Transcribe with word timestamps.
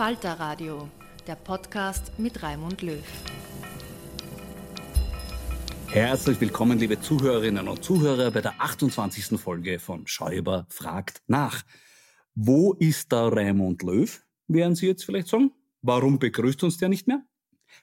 Falter 0.00 0.40
Radio, 0.40 0.88
der 1.26 1.34
Podcast 1.34 2.18
mit 2.18 2.42
Raimund 2.42 2.80
Löw. 2.80 3.04
Herzlich 5.88 6.40
willkommen, 6.40 6.78
liebe 6.78 6.98
Zuhörerinnen 6.98 7.68
und 7.68 7.84
Zuhörer, 7.84 8.30
bei 8.30 8.40
der 8.40 8.58
28. 8.62 9.38
Folge 9.38 9.78
von 9.78 10.06
Schäuber 10.06 10.64
fragt 10.70 11.20
nach. 11.26 11.64
Wo 12.34 12.72
ist 12.72 13.12
der 13.12 13.30
Raimund 13.30 13.82
Löw? 13.82 14.24
Werden 14.48 14.74
Sie 14.74 14.86
jetzt 14.86 15.04
vielleicht 15.04 15.28
sagen? 15.28 15.52
Warum 15.82 16.18
begrüßt 16.18 16.64
uns 16.64 16.78
der 16.78 16.88
nicht 16.88 17.06
mehr? 17.06 17.22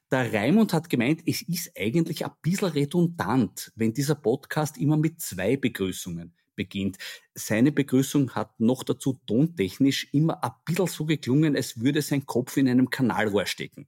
Der 0.09 0.33
Raimund 0.33 0.73
hat 0.73 0.89
gemeint, 0.89 1.21
es 1.27 1.43
ist 1.43 1.71
eigentlich 1.77 2.25
ein 2.25 2.31
bisschen 2.41 2.69
redundant, 2.69 3.71
wenn 3.75 3.93
dieser 3.93 4.15
Podcast 4.15 4.79
immer 4.79 4.97
mit 4.97 5.21
zwei 5.21 5.55
Begrüßungen 5.55 6.33
beginnt. 6.57 6.97
Seine 7.33 7.71
Begrüßung 7.71 8.31
hat 8.35 8.59
noch 8.59 8.83
dazu 8.83 9.17
tontechnisch 9.25 10.09
immer 10.11 10.43
ein 10.43 10.51
bisschen 10.65 10.87
so 10.87 11.05
geklungen, 11.05 11.55
als 11.55 11.79
würde 11.79 12.01
sein 12.01 12.25
Kopf 12.25 12.57
in 12.57 12.67
einem 12.67 12.89
Kanalrohr 12.89 13.45
stecken. 13.45 13.87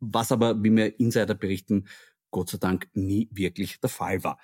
Was 0.00 0.32
aber, 0.32 0.60
wie 0.64 0.70
mir 0.70 0.98
Insider 0.98 1.34
berichten, 1.34 1.86
Gott 2.32 2.50
sei 2.50 2.58
Dank 2.58 2.88
nie 2.94 3.28
wirklich 3.30 3.78
der 3.78 3.90
Fall 3.90 4.24
war. 4.24 4.38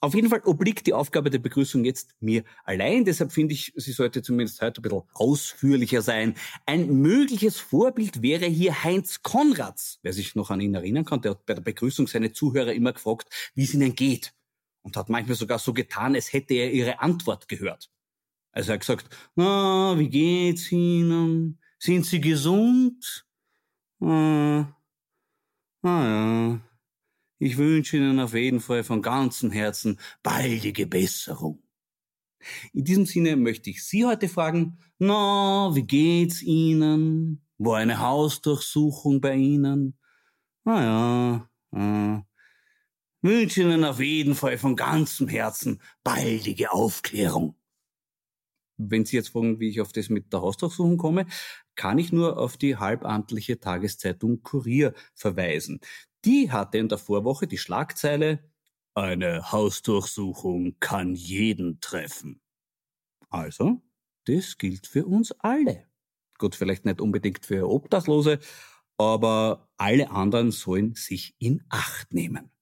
Auf 0.00 0.14
jeden 0.14 0.28
Fall 0.28 0.42
obliegt 0.44 0.86
die 0.86 0.92
Aufgabe 0.92 1.30
der 1.30 1.38
Begrüßung 1.38 1.84
jetzt 1.84 2.14
mir 2.20 2.44
allein. 2.64 3.04
Deshalb 3.04 3.32
finde 3.32 3.54
ich, 3.54 3.72
sie 3.76 3.92
sollte 3.92 4.22
zumindest 4.22 4.60
heute 4.60 4.80
ein 4.80 4.82
bisschen 4.82 5.02
ausführlicher 5.14 6.02
sein. 6.02 6.34
Ein 6.66 7.00
mögliches 7.00 7.58
Vorbild 7.58 8.20
wäre 8.20 8.46
hier 8.46 8.84
Heinz 8.84 9.22
Konrads. 9.22 10.00
Wer 10.02 10.12
sich 10.12 10.34
noch 10.34 10.50
an 10.50 10.60
ihn 10.60 10.74
erinnern 10.74 11.04
kann, 11.04 11.22
der 11.22 11.32
hat 11.32 11.46
bei 11.46 11.54
der 11.54 11.62
Begrüßung 11.62 12.06
seine 12.06 12.32
Zuhörer 12.32 12.74
immer 12.74 12.92
gefragt, 12.92 13.28
wie 13.54 13.64
es 13.64 13.72
ihnen 13.72 13.94
geht 13.94 14.34
und 14.84 14.96
hat 14.96 15.08
manchmal 15.08 15.36
sogar 15.36 15.58
so 15.58 15.72
getan, 15.72 16.14
als 16.14 16.32
hätte 16.32 16.54
er 16.54 16.70
ihre 16.72 17.00
Antwort 17.00 17.48
gehört. 17.48 17.90
Also 18.52 18.70
er 18.70 18.74
hat 18.74 18.80
gesagt, 18.80 19.08
na, 19.34 19.98
wie 19.98 20.08
geht's 20.08 20.70
Ihnen? 20.70 21.58
Sind 21.78 22.06
Sie 22.06 22.20
gesund? 22.20 23.26
Ah, 24.00 24.66
ah 25.82 26.04
ja. 26.04 26.60
Ich 27.38 27.56
wünsche 27.56 27.96
Ihnen 27.96 28.20
auf 28.20 28.34
jeden 28.34 28.60
Fall 28.60 28.84
von 28.84 29.02
ganzem 29.02 29.50
Herzen 29.50 29.98
baldige 30.22 30.86
Besserung. 30.86 31.62
In 32.72 32.84
diesem 32.84 33.06
Sinne 33.06 33.36
möchte 33.36 33.70
ich 33.70 33.84
Sie 33.84 34.04
heute 34.04 34.28
fragen, 34.28 34.78
na, 34.98 35.70
wie 35.74 35.82
geht's 35.82 36.42
Ihnen? 36.42 37.44
War 37.58 37.78
eine 37.78 37.98
Hausdurchsuchung 38.00 39.20
bei 39.20 39.34
Ihnen? 39.34 39.98
Na 40.64 41.48
ja, 41.72 42.18
äh, 42.18 42.22
wünsche 43.24 43.62
Ihnen 43.62 43.84
auf 43.84 44.00
jeden 44.00 44.36
Fall 44.36 44.56
von 44.58 44.76
ganzem 44.76 45.26
Herzen 45.28 45.80
baldige 46.04 46.70
Aufklärung. 46.72 47.56
Wenn 48.76 49.04
Sie 49.04 49.16
jetzt 49.16 49.28
fragen, 49.28 49.60
wie 49.60 49.68
ich 49.68 49.80
auf 49.80 49.92
das 49.92 50.08
mit 50.08 50.32
der 50.32 50.40
Hausdurchsuchung 50.42 50.96
komme, 50.96 51.26
kann 51.76 51.98
ich 51.98 52.12
nur 52.12 52.38
auf 52.38 52.56
die 52.56 52.76
halbamtliche 52.76 53.60
Tageszeitung 53.60 54.42
Kurier 54.42 54.94
verweisen. 55.14 55.80
Die 56.24 56.50
hatte 56.50 56.78
in 56.78 56.88
der 56.88 56.98
Vorwoche 56.98 57.46
die 57.46 57.58
Schlagzeile 57.58 58.40
Eine 58.96 59.52
Hausdurchsuchung 59.52 60.76
kann 60.80 61.14
jeden 61.16 61.80
treffen. 61.80 62.40
Also, 63.30 63.82
das 64.26 64.58
gilt 64.58 64.86
für 64.88 65.06
uns 65.06 65.32
alle. 65.40 65.86
Gut, 66.38 66.56
vielleicht 66.56 66.84
nicht 66.86 67.00
unbedingt 67.00 67.46
für 67.46 67.68
Obdachlose, 67.70 68.40
aber 68.98 69.70
alle 69.78 70.10
anderen 70.10 70.52
sollen 70.52 70.94
sich 70.94 71.36
in 71.40 71.64
Acht 71.70 72.14
nehmen. 72.14 72.53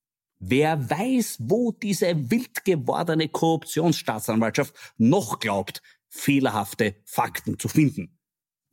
Wer 0.44 0.90
weiß, 0.90 1.36
wo 1.38 1.70
diese 1.70 2.28
wild 2.32 2.64
gewordene 2.64 3.28
Korruptionsstaatsanwaltschaft 3.28 4.74
noch 4.98 5.38
glaubt, 5.38 5.82
fehlerhafte 6.08 6.96
Fakten 7.04 7.60
zu 7.60 7.68
finden. 7.68 8.18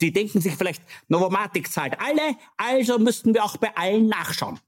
Die 0.02 0.12
denken 0.12 0.42
sich 0.42 0.56
vielleicht, 0.56 0.82
Novomatic 1.10 1.72
zahlt 1.72 2.00
alle, 2.00 2.36
also 2.58 2.98
müssten 2.98 3.36
wir 3.36 3.44
auch 3.44 3.58
bei 3.58 3.78
allen 3.78 4.08
nachschauen. 4.08 4.60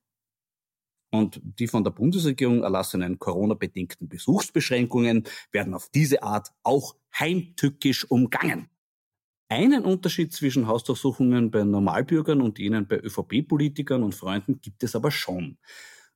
Und 1.10 1.42
die 1.44 1.68
von 1.68 1.84
der 1.84 1.90
Bundesregierung 1.90 2.62
erlassenen 2.62 3.18
Corona-bedingten 3.18 4.08
Besuchsbeschränkungen 4.08 5.24
werden 5.52 5.74
auf 5.74 5.90
diese 5.90 6.22
Art 6.22 6.52
auch 6.62 6.96
heimtückisch 7.18 8.06
umgangen. 8.12 8.70
Einen 9.50 9.86
Unterschied 9.86 10.34
zwischen 10.34 10.68
Hausdurchsuchungen 10.68 11.50
bei 11.50 11.64
Normalbürgern 11.64 12.42
und 12.42 12.60
jenen 12.60 12.88
bei 12.88 13.00
ÖVP-Politikern 13.00 14.04
und 14.04 14.14
Freunden 14.14 14.62
gibt 14.62 14.84
es 14.84 14.96
aber 14.96 15.10
schon. 15.10 15.58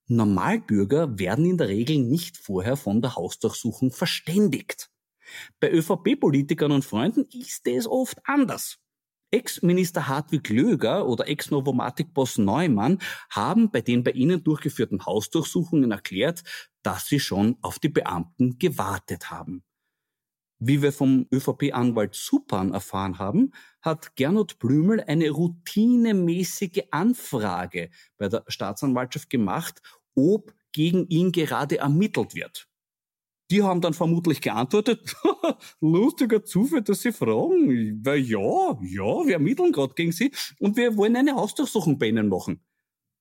Normalbürger 0.07 1.17
werden 1.17 1.45
in 1.45 1.57
der 1.57 1.67
Regel 1.67 1.97
nicht 1.97 2.37
vorher 2.37 2.77
von 2.77 3.01
der 3.01 3.15
Hausdurchsuchung 3.15 3.91
verständigt. 3.91 4.89
Bei 5.59 5.71
ÖVP-Politikern 5.71 6.71
und 6.71 6.85
Freunden 6.85 7.25
ist 7.33 7.67
es 7.67 7.87
oft 7.87 8.19
anders. 8.25 8.77
Ex-Minister 9.31 10.07
Hartwig 10.07 10.47
Löger 10.49 11.07
oder 11.07 11.27
Ex-Novomatic-Boss 11.27 12.37
Neumann 12.37 12.99
haben 13.29 13.71
bei 13.71 13.81
den 13.81 14.03
bei 14.03 14.11
ihnen 14.11 14.43
durchgeführten 14.43 15.05
Hausdurchsuchungen 15.05 15.91
erklärt, 15.91 16.43
dass 16.83 17.07
sie 17.07 17.19
schon 17.19 17.57
auf 17.61 17.79
die 17.79 17.89
Beamten 17.89 18.59
gewartet 18.59 19.31
haben. 19.31 19.63
Wie 20.59 20.81
wir 20.81 20.93
vom 20.93 21.27
ÖVP-Anwalt 21.33 22.15
Supan 22.15 22.71
erfahren 22.71 23.19
haben, 23.19 23.51
hat 23.85 24.15
Gernot 24.15 24.59
Blümel 24.59 25.01
eine 25.01 25.29
routinemäßige 25.29 26.83
Anfrage 26.91 27.91
bei 28.17 28.27
der 28.27 28.43
Staatsanwaltschaft 28.47 29.29
gemacht, 29.29 29.81
ob 30.15 30.53
gegen 30.71 31.07
ihn 31.07 31.31
gerade 31.31 31.77
ermittelt 31.77 32.35
wird. 32.35 32.67
die 33.51 33.61
haben 33.63 33.81
dann 33.81 33.93
vermutlich 33.93 34.41
geantwortet, 34.41 35.15
lustiger 35.81 36.43
Zufall, 36.43 36.81
dass 36.81 37.01
Sie 37.01 37.11
fragen. 37.11 38.01
Ja, 38.03 38.79
ja, 38.81 39.27
wir 39.27 39.33
ermitteln 39.33 39.71
gerade 39.71 39.93
gegen 39.93 40.11
Sie 40.11 40.31
und 40.59 40.77
wir 40.77 40.97
wollen 40.97 41.15
eine 41.15 41.35
Hausdurchsuchung 41.35 41.99
bei 41.99 42.07
Ihnen 42.07 42.27
machen. 42.29 42.61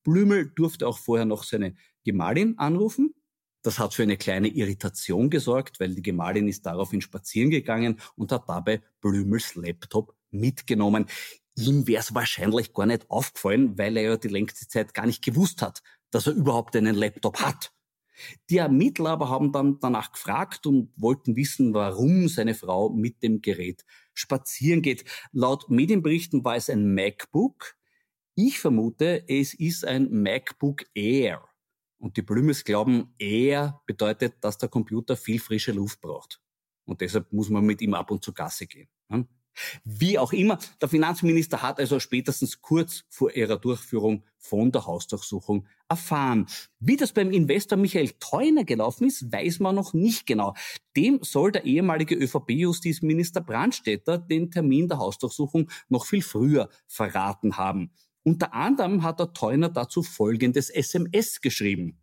Blümel 0.03 0.51
durfte 0.55 0.89
auch 0.89 0.99
vorher 0.99 1.27
noch 1.27 1.45
seine 1.45 1.75
Gemahlin 2.05 2.59
anrufen. 2.59 3.15
Das 3.63 3.79
hat 3.79 3.95
für 3.95 4.03
eine 4.03 4.17
kleine 4.19 4.49
Irritation 4.49 5.31
gesorgt, 5.31 5.81
weil 5.81 5.95
die 5.95 6.03
Gemahlin 6.03 6.49
ist 6.49 6.67
daraufhin 6.67 7.01
spazieren 7.01 7.51
gegangen 7.51 8.01
und 8.17 8.33
hat 8.33 8.49
dabei 8.49 8.83
Blümels 9.01 9.55
Laptop 9.57 10.14
mitgenommen. 10.35 11.07
Ihm 11.57 11.87
wäre 11.87 12.01
es 12.01 12.15
wahrscheinlich 12.15 12.73
gar 12.73 12.87
nicht 12.87 13.11
aufgefallen, 13.11 13.79
weil 13.79 13.97
er 13.97 14.03
ja 14.03 14.17
die 14.17 14.29
längste 14.29 14.67
Zeit 14.67 14.93
gar 14.93 15.07
nicht 15.07 15.25
gewusst 15.25 15.63
hat, 15.63 15.83
dass 16.11 16.27
er 16.27 16.35
überhaupt 16.35 16.77
einen 16.77 16.95
Laptop 16.95 17.41
hat. 17.41 17.73
Die 18.51 18.59
Ermittler 18.59 19.11
aber 19.11 19.29
haben 19.29 19.53
dann 19.53 19.79
danach 19.81 20.13
gefragt 20.13 20.67
und 20.67 20.93
wollten 20.97 21.37
wissen, 21.37 21.75
warum 21.75 22.29
seine 22.29 22.55
Frau 22.55 22.91
mit 22.91 23.23
dem 23.23 23.41
Gerät 23.41 23.85
spazieren 24.13 24.83
geht. 24.83 25.05
Laut 25.33 25.71
Medienberichten 25.71 26.45
war 26.45 26.57
es 26.57 26.71
ein 26.71 26.95
MacBook, 26.95 27.77
ich 28.37 28.59
vermute, 28.59 29.25
es 29.29 29.55
ist 29.55 29.85
ein 29.85 30.11
MacBook 30.11 30.85
Air. 30.95 31.49
Und 31.99 32.17
die 32.17 32.23
Blümes 32.23 32.65
glauben, 32.65 33.15
Air 33.19 33.81
bedeutet, 33.87 34.35
dass 34.41 34.59
der 34.59 34.69
Computer 34.69 35.17
viel 35.17 35.39
frische 35.39 35.71
Luft 35.71 36.01
braucht. 36.01 36.43
Und 36.85 37.01
deshalb 37.01 37.33
muss 37.33 37.49
man 37.49 37.65
mit 37.65 37.81
ihm 37.81 37.95
ab 37.95 38.11
und 38.11 38.25
zu 38.25 38.33
Gasse 38.33 38.67
gehen. 38.67 38.89
Wie 39.85 40.19
auch 40.19 40.33
immer, 40.33 40.59
der 40.81 40.89
Finanzminister 40.89 41.63
hat 41.63 41.79
also 41.79 42.01
spätestens 42.01 42.61
kurz 42.61 43.05
vor 43.09 43.35
ihrer 43.35 43.57
Durchführung 43.57 44.25
von 44.39 44.73
der 44.73 44.87
Hausdurchsuchung 44.87 45.67
erfahren. 45.89 46.47
Wie 46.79 46.97
das 46.97 47.13
beim 47.13 47.31
Investor 47.31 47.79
Michael 47.79 48.11
Theuner 48.21 48.65
gelaufen 48.65 49.07
ist, 49.07 49.33
weiß 49.33 49.61
man 49.61 49.75
noch 49.75 49.95
nicht 49.95 50.27
genau. 50.27 50.55
Dem 50.97 51.21
soll 51.23 51.53
der 51.53 51.65
ehemalige 51.65 52.15
ÖVP-Justizminister 52.15 53.41
Brandstätter 53.41 54.19
den 54.19 54.51
Termin 54.51 54.89
der 54.89 54.99
Hausdurchsuchung 54.99 55.71
noch 55.89 56.07
viel 56.07 56.23
früher 56.23 56.69
verraten 56.87 57.57
haben. 57.57 57.91
Unter 58.23 58.55
anderem 58.55 59.03
hat 59.03 59.21
der 59.21 59.33
Theuner 59.33 59.69
dazu 59.69 60.03
folgendes 60.03 60.71
SMS 60.71 61.41
geschrieben. 61.41 62.01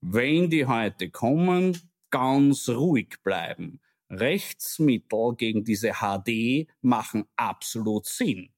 Wenn 0.00 0.50
die 0.50 0.66
heute 0.66 1.10
kommen, 1.10 1.78
ganz 2.10 2.68
ruhig 2.68 3.16
bleiben. 3.22 3.80
Rechtsmittel 4.12 5.34
gegen 5.36 5.64
diese 5.64 5.94
HD 5.94 6.68
machen 6.80 7.24
absolut 7.36 8.06
Sinn. 8.06 8.50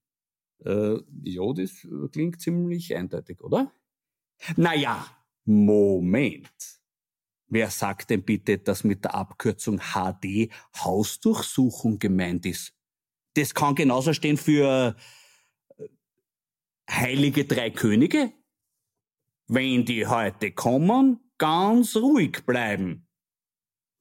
Äh, 0.65 0.97
ja, 1.23 1.53
das 1.53 1.87
klingt 2.13 2.41
ziemlich 2.41 2.95
eindeutig, 2.95 3.41
oder? 3.41 3.73
Naja, 4.57 5.07
Moment. 5.45 6.81
Wer 7.47 7.71
sagt 7.71 8.11
denn 8.11 8.25
bitte, 8.25 8.59
dass 8.59 8.85
mit 8.85 9.05
der 9.05 9.15
Abkürzung 9.15 9.79
HD 9.79 10.51
Hausdurchsuchung 10.77 11.99
gemeint 11.99 12.47
ist? 12.47 12.75
Das 13.35 13.55
kann 13.55 13.75
genauso 13.75 14.13
stehen 14.13 14.37
für 14.37 14.97
heilige 16.91 17.45
drei 17.45 17.71
Könige? 17.71 18.33
Wenn 19.47 19.85
die 19.85 20.07
heute 20.07 20.53
kommen, 20.53 21.21
ganz 21.39 21.97
ruhig 21.97 22.45
bleiben. 22.47 23.04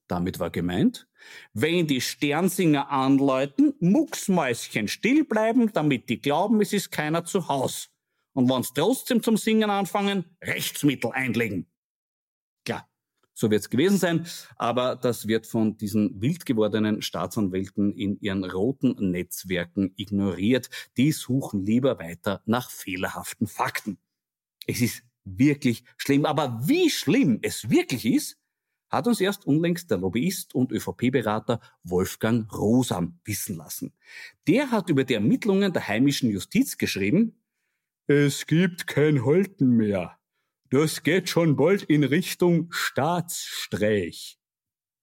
Damit 0.06 0.38
war 0.38 0.50
gemeint, 0.50 1.08
wenn 1.54 1.86
die 1.86 2.00
Sternsinger 2.00 2.90
anläuten, 2.90 3.74
mucksmäuschen 3.80 4.88
still 4.88 5.24
bleiben, 5.24 5.72
damit 5.72 6.10
die 6.10 6.20
glauben, 6.20 6.60
es 6.60 6.72
ist 6.72 6.90
keiner 6.90 7.24
zu 7.24 7.48
Haus. 7.48 7.88
Und 8.34 8.50
wenn's 8.50 8.72
trotzdem 8.74 9.22
zum 9.22 9.36
Singen 9.36 9.70
anfangen, 9.70 10.24
Rechtsmittel 10.42 11.12
einlegen. 11.12 11.70
Klar, 12.66 12.86
so 13.32 13.50
wird's 13.50 13.70
gewesen 13.70 13.96
sein, 13.96 14.26
aber 14.56 14.96
das 14.96 15.26
wird 15.26 15.46
von 15.46 15.78
diesen 15.78 16.20
wild 16.20 16.44
gewordenen 16.44 17.00
Staatsanwälten 17.00 17.92
in 17.92 18.20
ihren 18.20 18.44
roten 18.44 19.10
Netzwerken 19.10 19.94
ignoriert. 19.96 20.68
Die 20.98 21.12
suchen 21.12 21.64
lieber 21.64 21.98
weiter 21.98 22.42
nach 22.44 22.70
fehlerhaften 22.70 23.46
Fakten. 23.46 23.98
Es 24.66 24.80
ist 24.80 25.02
wirklich 25.24 25.84
schlimm, 25.96 26.26
aber 26.26 26.60
wie 26.66 26.90
schlimm 26.90 27.38
es 27.40 27.70
wirklich 27.70 28.04
ist, 28.04 28.36
hat 28.94 29.06
uns 29.06 29.20
erst 29.20 29.46
unlängst 29.46 29.90
der 29.90 29.98
Lobbyist 29.98 30.54
und 30.54 30.72
ÖVP-Berater 30.72 31.60
Wolfgang 31.82 32.52
Rosam 32.52 33.20
wissen 33.24 33.56
lassen. 33.56 33.92
Der 34.46 34.70
hat 34.70 34.88
über 34.90 35.04
die 35.04 35.14
Ermittlungen 35.14 35.72
der 35.72 35.88
heimischen 35.88 36.30
Justiz 36.30 36.78
geschrieben, 36.78 37.40
es 38.06 38.46
gibt 38.46 38.86
kein 38.86 39.24
Halten 39.24 39.70
mehr. 39.70 40.18
Das 40.70 41.02
geht 41.02 41.28
schon 41.28 41.56
bald 41.56 41.84
in 41.84 42.04
Richtung 42.04 42.70
Staatsstreich. 42.70 44.38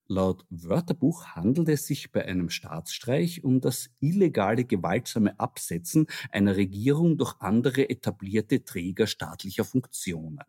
Laut 0.06 0.44
Wörterbuch 0.50 1.26
handelt 1.34 1.68
es 1.68 1.86
sich 1.86 2.12
bei 2.12 2.24
einem 2.24 2.50
Staatsstreich 2.50 3.42
um 3.42 3.60
das 3.60 3.90
illegale 3.98 4.64
gewaltsame 4.64 5.40
Absetzen 5.40 6.06
einer 6.30 6.56
Regierung 6.56 7.16
durch 7.18 7.34
andere 7.40 7.88
etablierte 7.88 8.62
Träger 8.62 9.06
staatlicher 9.06 9.64
Funktionen. 9.64 10.44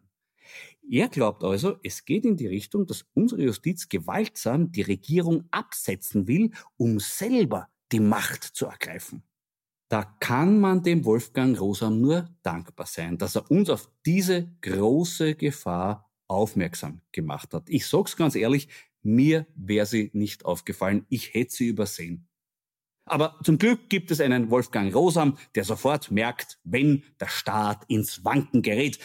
Er 0.90 1.08
glaubt 1.08 1.44
also, 1.44 1.78
es 1.84 2.06
geht 2.06 2.26
in 2.26 2.38
die 2.38 2.48
Richtung, 2.48 2.86
dass 2.86 3.06
unsere 3.14 3.44
Justiz 3.44 3.90
gewaltsam 3.90 4.72
die 4.72 4.82
Regierung 4.82 5.46
absetzen 5.52 6.28
will, 6.28 6.52
um 6.78 7.00
selber 7.00 7.70
die 7.92 8.00
Macht 8.00 8.44
zu 8.44 8.66
ergreifen. 8.66 9.24
Da 9.90 10.04
kann 10.20 10.60
man 10.60 10.82
dem 10.82 11.06
Wolfgang 11.06 11.60
Rosam 11.60 12.02
nur 12.02 12.30
dankbar 12.42 12.88
sein, 12.88 13.18
dass 13.18 13.36
er 13.36 13.50
uns 13.52 13.70
auf 13.70 13.90
diese 14.06 14.52
große 14.62 15.36
Gefahr 15.36 16.12
aufmerksam 16.28 17.02
gemacht 17.12 17.54
hat. 17.54 17.70
Ich 17.70 17.86
sag's 17.86 18.18
ganz 18.18 18.36
ehrlich, 18.36 18.70
mir 19.04 19.46
wäre 19.56 19.86
sie 19.86 20.10
nicht 20.14 20.46
aufgefallen, 20.46 21.06
ich 21.10 21.34
hätte 21.34 21.54
sie 21.54 21.68
übersehen. 21.68 22.28
Aber 23.06 23.38
zum 23.44 23.58
Glück 23.58 23.90
gibt 23.90 24.12
es 24.12 24.22
einen 24.22 24.50
Wolfgang 24.50 24.96
Rosam, 24.96 25.38
der 25.56 25.66
sofort 25.66 26.10
merkt, 26.10 26.60
wenn 26.64 27.04
der 27.20 27.28
Staat 27.28 27.84
ins 27.88 28.24
Wanken 28.24 28.62
gerät 28.62 28.98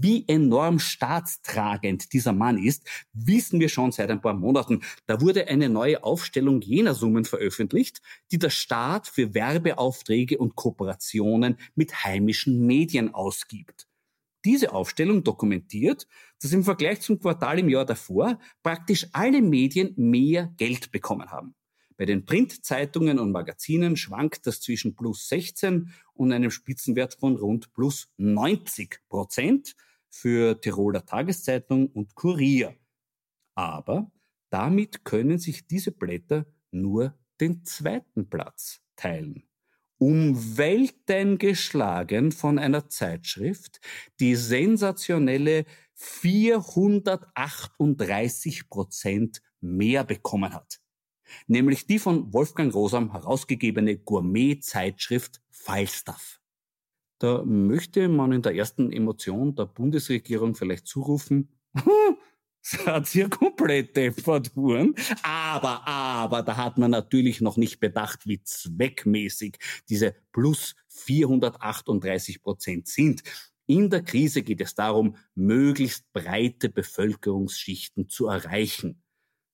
wie 0.00 0.24
enorm 0.26 0.78
staatstragend 0.78 2.12
dieser 2.12 2.32
Mann 2.32 2.58
ist, 2.58 2.84
wissen 3.12 3.60
wir 3.60 3.68
schon 3.68 3.92
seit 3.92 4.10
ein 4.10 4.20
paar 4.20 4.34
Monaten. 4.34 4.82
Da 5.06 5.20
wurde 5.20 5.46
eine 5.48 5.68
neue 5.68 6.02
Aufstellung 6.02 6.60
jener 6.60 6.94
Summen 6.94 7.24
veröffentlicht, 7.24 8.00
die 8.32 8.38
der 8.38 8.50
Staat 8.50 9.06
für 9.06 9.34
Werbeaufträge 9.34 10.38
und 10.38 10.56
Kooperationen 10.56 11.58
mit 11.74 12.04
heimischen 12.04 12.66
Medien 12.66 13.14
ausgibt. 13.14 13.86
Diese 14.44 14.72
Aufstellung 14.72 15.24
dokumentiert, 15.24 16.06
dass 16.42 16.52
im 16.52 16.64
Vergleich 16.64 17.00
zum 17.00 17.18
Quartal 17.18 17.60
im 17.60 17.68
Jahr 17.68 17.86
davor 17.86 18.38
praktisch 18.62 19.06
alle 19.12 19.40
Medien 19.40 19.94
mehr 19.96 20.52
Geld 20.56 20.90
bekommen 20.90 21.30
haben. 21.30 21.54
Bei 21.96 22.06
den 22.06 22.24
Printzeitungen 22.24 23.20
und 23.20 23.30
Magazinen 23.30 23.96
schwankt 23.96 24.48
das 24.48 24.60
zwischen 24.60 24.96
plus 24.96 25.28
16 25.28 25.92
und 26.14 26.32
einem 26.32 26.50
Spitzenwert 26.50 27.14
von 27.14 27.36
rund 27.36 27.72
plus 27.72 28.08
90 28.16 28.98
Prozent 29.08 29.76
für 30.10 30.60
Tiroler 30.60 31.06
Tageszeitung 31.06 31.86
und 31.86 32.16
Kurier. 32.16 32.74
Aber 33.54 34.10
damit 34.50 35.04
können 35.04 35.38
sich 35.38 35.68
diese 35.68 35.92
Blätter 35.92 36.46
nur 36.72 37.16
den 37.40 37.64
zweiten 37.64 38.28
Platz 38.28 38.80
teilen. 38.96 39.44
Um 39.98 40.56
Welten 40.56 41.38
geschlagen 41.38 42.32
von 42.32 42.58
einer 42.58 42.88
Zeitschrift, 42.88 43.80
die 44.18 44.34
sensationelle 44.34 45.64
438 45.94 48.68
Prozent 48.68 49.42
mehr 49.60 50.02
bekommen 50.02 50.52
hat 50.52 50.80
nämlich 51.46 51.86
die 51.86 51.98
von 51.98 52.32
Wolfgang 52.32 52.72
Rosam 52.74 53.12
herausgegebene 53.12 53.98
Gourmet-Zeitschrift 53.98 55.40
Falstaff. 55.50 56.40
Da 57.18 57.42
möchte 57.44 58.08
man 58.08 58.32
in 58.32 58.42
der 58.42 58.54
ersten 58.54 58.92
Emotion 58.92 59.54
der 59.54 59.66
Bundesregierung 59.66 60.54
vielleicht 60.54 60.86
zurufen, 60.86 61.48
hat 62.86 63.14
ihr 63.14 63.28
komplett 63.28 63.96
deppert. 63.96 64.50
Aber, 65.22 65.86
aber, 65.86 66.42
da 66.42 66.56
hat 66.56 66.78
man 66.78 66.90
natürlich 66.90 67.40
noch 67.40 67.56
nicht 67.56 67.80
bedacht, 67.80 68.26
wie 68.26 68.42
zweckmäßig 68.42 69.58
diese 69.88 70.14
plus 70.32 70.74
438 70.88 72.42
Prozent 72.42 72.88
sind. 72.88 73.22
In 73.66 73.90
der 73.90 74.02
Krise 74.02 74.42
geht 74.42 74.60
es 74.60 74.74
darum, 74.74 75.16
möglichst 75.34 76.12
breite 76.12 76.68
Bevölkerungsschichten 76.68 78.08
zu 78.08 78.26
erreichen. 78.26 79.02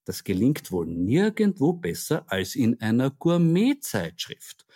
Das 0.05 0.25
gelingt 0.25 0.73
wohl 0.73 0.87
nirgendwo 0.87 1.73
besser 1.73 2.25
als 2.27 2.57
in 2.57 2.81
einer 2.81 3.11
Gourmet-Zeitschrift. 3.11 4.67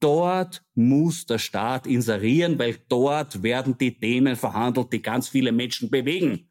Dort 0.00 0.62
muss 0.74 1.24
der 1.24 1.38
Staat 1.38 1.86
inserieren, 1.86 2.58
weil 2.58 2.78
dort 2.88 3.42
werden 3.42 3.78
die 3.78 3.98
Themen 3.98 4.36
verhandelt, 4.36 4.92
die 4.92 5.00
ganz 5.00 5.28
viele 5.28 5.50
Menschen 5.50 5.90
bewegen. 5.90 6.50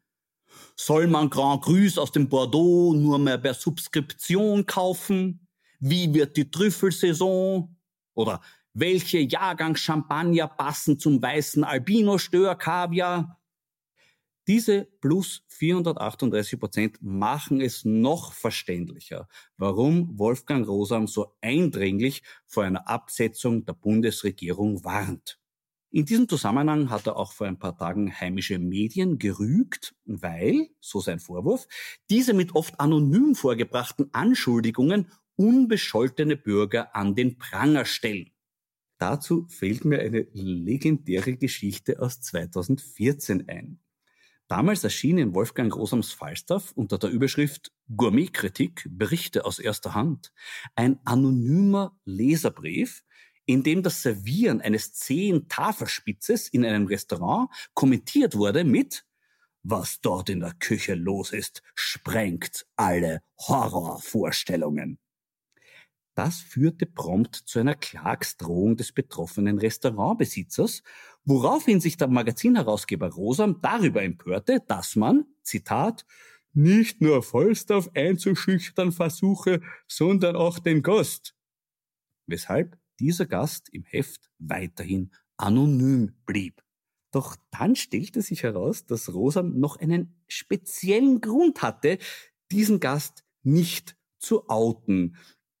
Soll 0.76 1.06
man 1.06 1.30
Grand 1.30 1.62
Crus 1.62 1.98
aus 1.98 2.10
dem 2.10 2.28
Bordeaux 2.28 2.94
nur 2.94 3.18
mehr 3.18 3.38
per 3.38 3.54
Subskription 3.54 4.66
kaufen? 4.66 5.46
Wie 5.78 6.12
wird 6.12 6.36
die 6.36 6.50
Trüffelsaison? 6.50 7.76
Oder 8.14 8.40
welche 8.72 9.18
Jahrgang 9.20 9.76
Champagner 9.76 10.48
passen 10.48 10.98
zum 10.98 11.22
weißen 11.22 11.62
Albino-Stör-Kaviar? 11.62 13.38
Diese 14.46 14.84
plus 15.00 15.42
438 15.48 16.60
Prozent 16.60 16.98
machen 17.00 17.62
es 17.62 17.84
noch 17.84 18.34
verständlicher, 18.34 19.26
warum 19.56 20.18
Wolfgang 20.18 20.68
Rosam 20.68 21.06
so 21.06 21.34
eindringlich 21.40 22.22
vor 22.46 22.64
einer 22.64 22.86
Absetzung 22.88 23.64
der 23.64 23.72
Bundesregierung 23.72 24.84
warnt. 24.84 25.40
In 25.90 26.04
diesem 26.04 26.28
Zusammenhang 26.28 26.90
hat 26.90 27.06
er 27.06 27.16
auch 27.16 27.32
vor 27.32 27.46
ein 27.46 27.58
paar 27.58 27.78
Tagen 27.78 28.20
heimische 28.20 28.58
Medien 28.58 29.16
gerügt, 29.18 29.94
weil, 30.04 30.68
so 30.80 31.00
sein 31.00 31.20
Vorwurf, 31.20 31.68
diese 32.10 32.34
mit 32.34 32.54
oft 32.54 32.80
anonym 32.80 33.36
vorgebrachten 33.36 34.12
Anschuldigungen 34.12 35.10
unbescholtene 35.36 36.36
Bürger 36.36 36.94
an 36.94 37.14
den 37.14 37.38
Pranger 37.38 37.84
stellen. 37.84 38.30
Dazu 38.98 39.46
fällt 39.48 39.84
mir 39.84 40.00
eine 40.00 40.26
legendäre 40.32 41.36
Geschichte 41.36 42.00
aus 42.00 42.20
2014 42.20 43.48
ein. 43.48 43.83
Damals 44.48 44.84
erschien 44.84 45.16
in 45.16 45.34
Wolfgang 45.34 45.74
Rosams 45.74 46.12
Falstaff 46.12 46.72
unter 46.72 46.98
der 46.98 47.10
Überschrift 47.10 47.72
Gourmetkritik 47.96 48.86
Berichte 48.90 49.46
aus 49.46 49.58
erster 49.58 49.94
Hand 49.94 50.32
ein 50.74 51.00
anonymer 51.04 51.96
Leserbrief, 52.04 53.04
in 53.46 53.62
dem 53.62 53.82
das 53.82 54.02
Servieren 54.02 54.60
eines 54.60 54.92
zehn 54.92 55.48
Tafelspitzes 55.48 56.48
in 56.48 56.64
einem 56.64 56.86
Restaurant 56.86 57.50
kommentiert 57.72 58.36
wurde 58.36 58.64
mit 58.64 59.06
Was 59.62 60.00
dort 60.02 60.28
in 60.28 60.40
der 60.40 60.52
Küche 60.52 60.94
los 60.94 61.32
ist, 61.32 61.62
sprengt 61.74 62.66
alle 62.76 63.22
Horrorvorstellungen. 63.38 64.98
Das 66.14 66.40
führte 66.40 66.86
prompt 66.86 67.34
zu 67.34 67.58
einer 67.58 67.74
Klagsdrohung 67.74 68.76
des 68.76 68.92
betroffenen 68.92 69.58
Restaurantbesitzers, 69.58 70.82
woraufhin 71.24 71.80
sich 71.80 71.96
der 71.96 72.08
Magazinherausgeber 72.08 73.10
Rosam 73.10 73.60
darüber 73.60 74.02
empörte, 74.02 74.62
dass 74.66 74.94
man, 74.94 75.24
Zitat, 75.42 76.06
nicht 76.52 77.00
nur 77.00 77.22
Falstaff 77.24 77.90
einzuschüchtern 77.94 78.92
versuche, 78.92 79.60
sondern 79.88 80.36
auch 80.36 80.60
den 80.60 80.82
Gast. 80.82 81.34
Weshalb 82.26 82.78
dieser 83.00 83.26
Gast 83.26 83.68
im 83.70 83.82
Heft 83.82 84.30
weiterhin 84.38 85.10
anonym 85.36 86.14
blieb. 86.26 86.62
Doch 87.10 87.36
dann 87.50 87.76
stellte 87.76 88.22
sich 88.22 88.44
heraus, 88.44 88.86
dass 88.86 89.12
Rosam 89.12 89.58
noch 89.58 89.76
einen 89.76 90.16
speziellen 90.26 91.20
Grund 91.20 91.62
hatte, 91.62 91.98
diesen 92.50 92.80
Gast 92.80 93.24
nicht 93.42 93.96
zu 94.18 94.48
outen. 94.48 95.16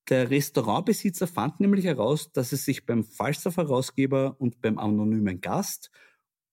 Der 0.08 0.30
Restaurantbesitzer 0.30 1.26
fand 1.26 1.60
nämlich 1.60 1.86
heraus, 1.86 2.30
dass 2.32 2.52
es 2.52 2.64
sich 2.64 2.84
beim 2.84 3.04
Falstaff-Herausgeber 3.04 4.36
und 4.38 4.60
beim 4.60 4.78
anonymen 4.78 5.40
Gast 5.40 5.90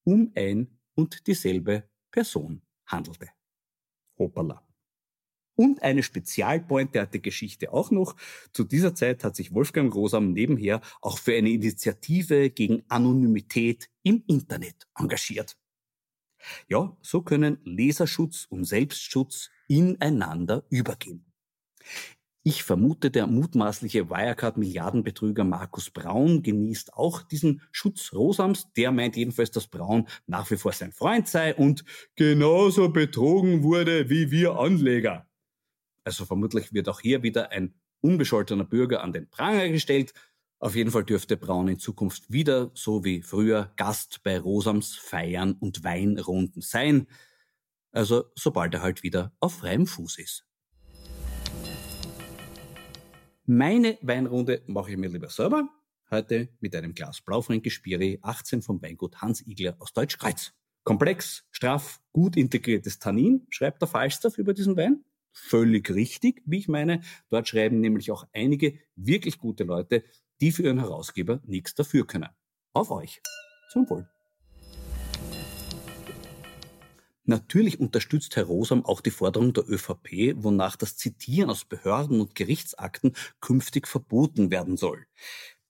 um 0.03 0.31
ein 0.36 0.79
und 0.96 1.27
dieselbe 1.27 1.89
Person 2.12 2.62
handelte. 2.86 3.29
Hoppala. 4.17 4.65
Und 5.55 5.84
eine 5.84 6.01
Spezialpointe 6.01 7.01
hat 7.01 7.13
die 7.13 7.22
Geschichte 7.22 7.74
auch 7.74 7.91
noch. 7.91 8.15
Zu 8.53 8.63
dieser 8.63 8.96
Zeit 8.96 9.24
hat 9.24 9.36
sich 9.36 9.53
Wolfgang 9.53 9.93
Rosam 9.93 10.31
nebenher 10.31 10.81
auch 11.01 11.17
für 11.17 11.36
eine 11.36 11.50
Initiative 11.50 12.50
gegen 12.50 12.84
Anonymität 12.88 13.89
im 14.03 14.24
Internet 14.27 14.88
engagiert. 14.96 15.58
Ja, 16.67 16.98
so 17.01 17.22
können 17.22 17.60
Leserschutz 17.63 18.46
und 18.50 18.63
Selbstschutz 18.63 19.51
ineinander 19.67 20.65
übergehen. 20.70 21.31
Ich 22.43 22.63
vermute, 22.63 23.12
der 23.12 23.27
mutmaßliche 23.27 24.10
Wirecard-Milliardenbetrüger 24.10 25.43
Markus 25.43 25.91
Braun 25.91 26.41
genießt 26.41 26.93
auch 26.93 27.21
diesen 27.21 27.62
Schutz 27.71 28.13
Rosams. 28.13 28.74
Der 28.74 28.91
meint 28.91 29.15
jedenfalls, 29.15 29.51
dass 29.51 29.67
Braun 29.67 30.07
nach 30.25 30.50
wie 30.50 30.57
vor 30.57 30.71
sein 30.71 30.91
Freund 30.91 31.27
sei 31.27 31.53
und 31.53 31.83
genauso 32.15 32.89
betrogen 32.89 33.62
wurde 33.62 34.10
wie 34.10 34.31
wir 34.31 34.57
Anleger. 34.57 35.29
Also 36.03 36.25
vermutlich 36.25 36.74
wird 36.74 36.89
auch 36.89 37.00
hier 37.00 37.21
wieder 37.21 37.51
ein 37.51 37.75
unbescholtener 38.01 38.63
Bürger 38.63 39.03
an 39.03 39.13
den 39.13 39.29
Pranger 39.29 39.69
gestellt. 39.69 40.12
Auf 40.57 40.75
jeden 40.75 40.89
Fall 40.89 41.03
dürfte 41.03 41.38
Braun 41.38 41.67
in 41.67 41.77
Zukunft 41.77 42.31
wieder, 42.31 42.71
so 42.74 43.03
wie 43.03 43.21
früher, 43.21 43.71
Gast 43.75 44.24
bei 44.24 44.39
Rosams 44.39 44.95
Feiern 44.95 45.53
und 45.53 45.83
Weinrunden 45.83 46.63
sein. 46.63 47.05
Also 47.91 48.31
sobald 48.33 48.74
er 48.74 48.81
halt 48.81 49.03
wieder 49.03 49.31
auf 49.39 49.57
freiem 49.57 49.86
Fuß 49.86 50.17
ist. 50.17 50.48
Meine 53.53 53.98
Weinrunde 54.01 54.62
mache 54.67 54.91
ich 54.91 54.98
mir 54.98 55.10
lieber 55.10 55.27
selber. 55.27 55.67
Heute 56.10 56.48
mit 56.62 56.74
einem 56.74 56.93
Glas 56.93 57.20
Blaufränkisch 57.20 57.74
Spiri 57.74 58.17
18 58.22 58.62
vom 58.62 58.81
Weingut 58.81 59.22
Hans 59.22 59.46
Igler 59.46 59.75
aus 59.79 59.91
Deutschkreuz. 59.91 60.53
Komplex, 60.86 61.43
straff, 61.51 62.00
gut 62.13 62.38
integriertes 62.38 63.00
Tannin, 63.00 63.46
schreibt 63.50 63.81
der 63.81 63.89
Falstaff 63.89 64.38
über 64.38 64.53
diesen 64.53 64.77
Wein. 64.77 65.03
Völlig 65.34 65.93
richtig, 65.93 66.41
wie 66.46 66.60
ich 66.60 66.70
meine. 66.70 67.01
Dort 67.27 67.50
schreiben 67.50 67.81
nämlich 67.81 68.10
auch 68.10 68.25
einige 68.31 68.79
wirklich 68.96 69.38
gute 69.38 69.65
Leute, 69.65 70.05
die 70.39 70.53
für 70.53 70.63
ihren 70.63 70.79
Herausgeber 70.79 71.41
nichts 71.43 71.75
dafür 71.75 72.08
können. 72.08 72.29
Auf 72.72 72.89
euch. 72.89 73.22
Zum 73.74 73.89
Wohl. 73.89 74.10
Natürlich 77.32 77.80
unterstützt 77.80 78.36
Herr 78.36 78.44
Rosam 78.44 78.84
auch 78.84 79.00
die 79.00 79.10
Forderung 79.10 79.54
der 79.54 79.64
ÖVP, 79.66 80.34
wonach 80.36 80.76
das 80.76 80.98
Zitieren 80.98 81.50
aus 81.50 81.64
Behörden 81.64 82.20
und 82.20 82.36
Gerichtsakten 82.36 83.14
künftig 83.40 83.88
verboten 83.88 84.52
werden 84.52 84.76
soll. 84.76 85.06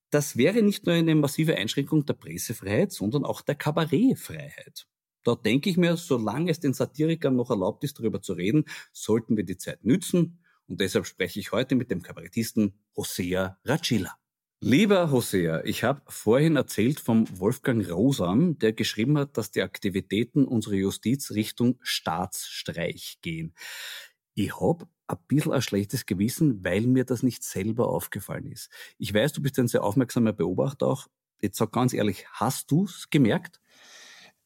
Das 0.09 0.37
wäre 0.37 0.63
nicht 0.63 0.87
nur 0.87 0.95
eine 0.95 1.13
massive 1.13 1.55
Einschränkung 1.55 2.03
der 2.07 2.15
Pressefreiheit, 2.15 2.91
sondern 2.91 3.25
auch 3.25 3.41
der 3.41 3.53
Kabarettfreiheit. 3.53 4.87
Dort 5.23 5.45
denke 5.45 5.69
ich 5.69 5.77
mir, 5.77 5.97
solange 5.97 6.49
es 6.49 6.59
den 6.59 6.73
Satirikern 6.73 7.35
noch 7.35 7.51
erlaubt 7.51 7.83
ist, 7.83 7.99
darüber 7.99 8.23
zu 8.23 8.33
reden, 8.33 8.65
sollten 8.91 9.37
wir 9.37 9.43
die 9.43 9.57
Zeit 9.57 9.85
nützen. 9.85 10.39
Und 10.67 10.81
deshalb 10.81 11.05
spreche 11.05 11.39
ich 11.39 11.51
heute 11.51 11.75
mit 11.75 11.91
dem 11.91 12.01
Kabarettisten 12.01 12.73
Hosea 12.97 13.59
Racilla. 13.63 14.20
Lieber 14.63 15.09
Hosea, 15.09 15.63
ich 15.65 15.83
habe 15.83 16.03
vorhin 16.07 16.55
erzählt 16.55 16.99
vom 16.99 17.25
Wolfgang 17.39 17.89
Rosam, 17.89 18.59
der 18.59 18.73
geschrieben 18.73 19.17
hat, 19.17 19.35
dass 19.35 19.49
die 19.49 19.63
Aktivitäten 19.63 20.45
unserer 20.45 20.75
Justiz 20.75 21.31
Richtung 21.31 21.79
Staatsstreich 21.81 23.17
gehen. 23.23 23.55
Ich 24.35 24.59
hab 24.59 24.87
ein 25.07 25.17
bisschen 25.27 25.51
ein 25.51 25.63
schlechtes 25.63 26.05
Gewissen, 26.05 26.63
weil 26.63 26.81
mir 26.81 27.05
das 27.05 27.23
nicht 27.23 27.43
selber 27.43 27.89
aufgefallen 27.89 28.51
ist. 28.51 28.69
Ich 28.99 29.11
weiß, 29.11 29.33
du 29.33 29.41
bist 29.41 29.57
ein 29.57 29.67
sehr 29.67 29.83
aufmerksamer 29.83 30.31
Beobachter 30.31 30.85
auch. 30.85 31.07
Jetzt 31.41 31.57
sag 31.57 31.71
ganz 31.71 31.91
ehrlich, 31.91 32.27
hast 32.31 32.69
du's 32.69 33.09
gemerkt? 33.09 33.59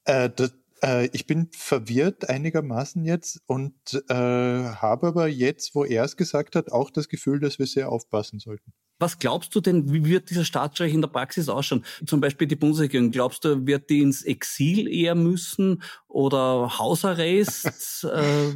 Äh, 0.06 0.30
das, 0.34 0.56
äh, 0.82 1.08
ich 1.08 1.28
bin 1.28 1.50
verwirrt 1.52 2.30
einigermaßen 2.30 3.04
jetzt 3.04 3.42
und 3.48 3.76
äh, 4.08 4.14
habe 4.14 5.08
aber 5.08 5.28
jetzt, 5.28 5.76
wo 5.76 5.84
er 5.84 6.06
es 6.06 6.16
gesagt 6.16 6.56
hat, 6.56 6.72
auch 6.72 6.90
das 6.90 7.10
Gefühl, 7.10 7.42
dass 7.42 7.60
wir 7.60 7.68
sehr 7.68 7.90
aufpassen 7.90 8.40
sollten. 8.40 8.74
Was 8.98 9.20
glaubst 9.20 9.54
du 9.54 9.62
denn, 9.62 9.92
wie 9.92 10.06
wird 10.06 10.30
dieser 10.30 10.46
Staatsstreich 10.46 10.94
in 10.94 11.02
der 11.02 11.10
Praxis 11.10 11.50
ausschauen? 11.50 11.84
Zum 12.06 12.22
Beispiel 12.22 12.48
die 12.48 12.56
Bundesregierung, 12.56 13.12
glaubst 13.12 13.44
du, 13.44 13.68
wird 13.68 13.90
die 13.90 14.02
ins 14.02 14.24
Exil 14.24 14.88
eher 14.88 15.16
müssen 15.16 15.82
oder 16.08 16.78
Hausarrest? 16.80 18.04
äh? 18.14 18.54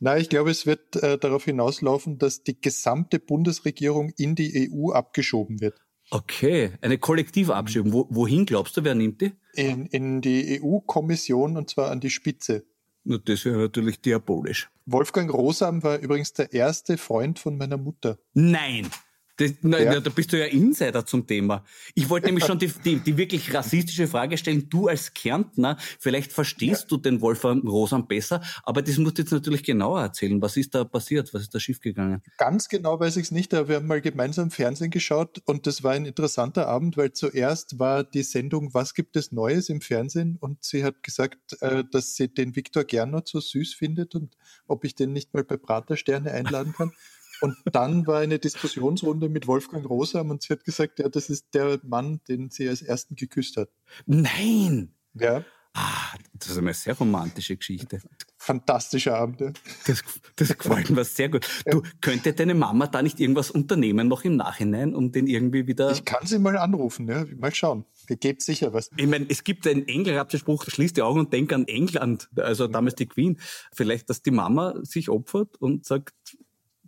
Nein, 0.00 0.20
ich 0.20 0.30
glaube, 0.30 0.50
es 0.50 0.64
wird 0.64 0.96
äh, 0.96 1.18
darauf 1.18 1.44
hinauslaufen, 1.44 2.18
dass 2.18 2.42
die 2.42 2.58
gesamte 2.58 3.18
Bundesregierung 3.18 4.12
in 4.16 4.34
die 4.34 4.70
EU 4.72 4.92
abgeschoben 4.92 5.60
wird. 5.60 5.78
Okay, 6.10 6.72
eine 6.80 6.98
kollektive 6.98 7.54
Abschiebung. 7.54 7.92
Wo, 7.92 8.06
wohin 8.10 8.46
glaubst 8.46 8.76
du, 8.76 8.84
wer 8.84 8.94
nimmt 8.94 9.20
die? 9.20 9.32
In, 9.54 9.86
in 9.86 10.20
die 10.20 10.60
EU-Kommission 10.62 11.56
und 11.56 11.70
zwar 11.70 11.90
an 11.90 12.00
die 12.00 12.10
Spitze. 12.10 12.64
Na, 13.04 13.18
das 13.18 13.44
wäre 13.44 13.58
natürlich 13.58 14.00
diabolisch. 14.00 14.70
Wolfgang 14.86 15.32
Rosam 15.32 15.82
war 15.82 15.98
übrigens 15.98 16.32
der 16.32 16.52
erste 16.52 16.96
Freund 16.96 17.38
von 17.38 17.56
meiner 17.56 17.76
Mutter. 17.76 18.18
Nein! 18.32 18.88
Das, 19.36 19.52
na, 19.62 19.80
ja. 19.80 19.98
da 19.98 20.10
bist 20.10 20.32
du 20.32 20.38
ja 20.38 20.46
Insider 20.46 21.04
zum 21.04 21.26
Thema. 21.26 21.64
Ich 21.94 22.08
wollte 22.08 22.26
nämlich 22.26 22.44
schon 22.44 22.58
die, 22.58 22.70
die, 22.84 22.96
die, 23.00 23.16
wirklich 23.16 23.52
rassistische 23.52 24.06
Frage 24.06 24.38
stellen. 24.38 24.68
Du 24.68 24.86
als 24.86 25.12
Kärntner, 25.12 25.76
vielleicht 25.98 26.32
verstehst 26.32 26.82
ja. 26.82 26.88
du 26.90 26.96
den 26.98 27.20
Wolfram 27.20 27.66
Rosam 27.66 28.06
besser, 28.06 28.40
aber 28.62 28.80
das 28.80 28.96
musst 28.98 29.18
du 29.18 29.22
jetzt 29.22 29.32
natürlich 29.32 29.64
genauer 29.64 30.02
erzählen. 30.02 30.40
Was 30.40 30.56
ist 30.56 30.74
da 30.74 30.84
passiert? 30.84 31.34
Was 31.34 31.42
ist 31.42 31.54
da 31.54 31.58
schiefgegangen? 31.58 32.22
Ganz 32.38 32.68
genau 32.68 33.00
weiß 33.00 33.16
ich 33.16 33.24
es 33.24 33.30
nicht, 33.32 33.52
aber 33.54 33.68
wir 33.68 33.76
haben 33.76 33.88
mal 33.88 34.00
gemeinsam 34.00 34.52
Fernsehen 34.52 34.92
geschaut 34.92 35.42
und 35.46 35.66
das 35.66 35.82
war 35.82 35.92
ein 35.92 36.06
interessanter 36.06 36.68
Abend, 36.68 36.96
weil 36.96 37.12
zuerst 37.12 37.80
war 37.80 38.04
die 38.04 38.22
Sendung 38.22 38.72
Was 38.72 38.94
gibt 38.94 39.16
es 39.16 39.32
Neues 39.32 39.68
im 39.68 39.80
Fernsehen 39.80 40.36
und 40.38 40.62
sie 40.62 40.84
hat 40.84 41.02
gesagt, 41.02 41.60
äh, 41.60 41.82
dass 41.90 42.14
sie 42.14 42.28
den 42.28 42.54
Viktor 42.54 42.84
Gernot 42.84 43.28
so 43.28 43.40
süß 43.40 43.74
findet 43.74 44.14
und 44.14 44.36
ob 44.68 44.84
ich 44.84 44.94
den 44.94 45.12
nicht 45.12 45.34
mal 45.34 45.42
bei 45.42 45.56
Pratersterne 45.56 46.30
einladen 46.30 46.72
kann. 46.72 46.92
Und 47.40 47.56
dann 47.72 48.06
war 48.06 48.20
eine 48.20 48.38
Diskussionsrunde 48.38 49.28
mit 49.28 49.46
Wolfgang 49.46 49.88
Rosam 49.88 50.30
und 50.30 50.42
sie 50.42 50.52
hat 50.52 50.64
gesagt, 50.64 50.98
ja, 50.98 51.08
das 51.08 51.30
ist 51.30 51.54
der 51.54 51.80
Mann, 51.82 52.20
den 52.28 52.50
sie 52.50 52.68
als 52.68 52.82
ersten 52.82 53.16
geküsst 53.16 53.56
hat. 53.56 53.70
Nein! 54.06 54.94
Ja. 55.14 55.44
Ah, 55.76 56.14
das 56.34 56.50
ist 56.50 56.58
eine 56.58 56.72
sehr 56.72 56.96
romantische 56.96 57.56
Geschichte. 57.56 58.00
Fantastischer 58.36 59.16
Abend. 59.16 59.40
Ja. 59.40 59.52
Das, 59.86 60.04
das 60.36 60.56
gefällt 60.56 60.90
mir 60.90 61.04
sehr 61.04 61.28
gut. 61.28 61.48
Du, 61.68 61.82
könnte 62.00 62.32
deine 62.32 62.54
Mama 62.54 62.86
da 62.86 63.02
nicht 63.02 63.18
irgendwas 63.18 63.50
unternehmen 63.50 64.06
noch 64.06 64.22
im 64.22 64.36
Nachhinein, 64.36 64.94
um 64.94 65.10
den 65.10 65.26
irgendwie 65.26 65.66
wieder... 65.66 65.90
Ich 65.90 66.04
kann 66.04 66.24
sie 66.26 66.38
mal 66.38 66.56
anrufen, 66.58 67.08
ja. 67.08 67.24
mal 67.36 67.52
schauen. 67.52 67.86
Ihr 68.08 68.16
gebt 68.16 68.42
sicher 68.42 68.72
was. 68.72 68.88
Ich 68.96 69.06
meine, 69.06 69.26
es 69.28 69.42
gibt 69.42 69.66
einen 69.66 69.88
engelhaften 69.88 70.38
Spruch, 70.38 70.64
schließ 70.68 70.92
die 70.92 71.02
Augen 71.02 71.20
und 71.20 71.32
denk 71.32 71.52
an 71.52 71.66
England, 71.66 72.28
also 72.36 72.68
damals 72.68 72.94
die 72.94 73.06
Queen. 73.06 73.40
Vielleicht, 73.72 74.08
dass 74.10 74.22
die 74.22 74.30
Mama 74.30 74.74
sich 74.82 75.08
opfert 75.08 75.56
und 75.56 75.84
sagt, 75.84 76.14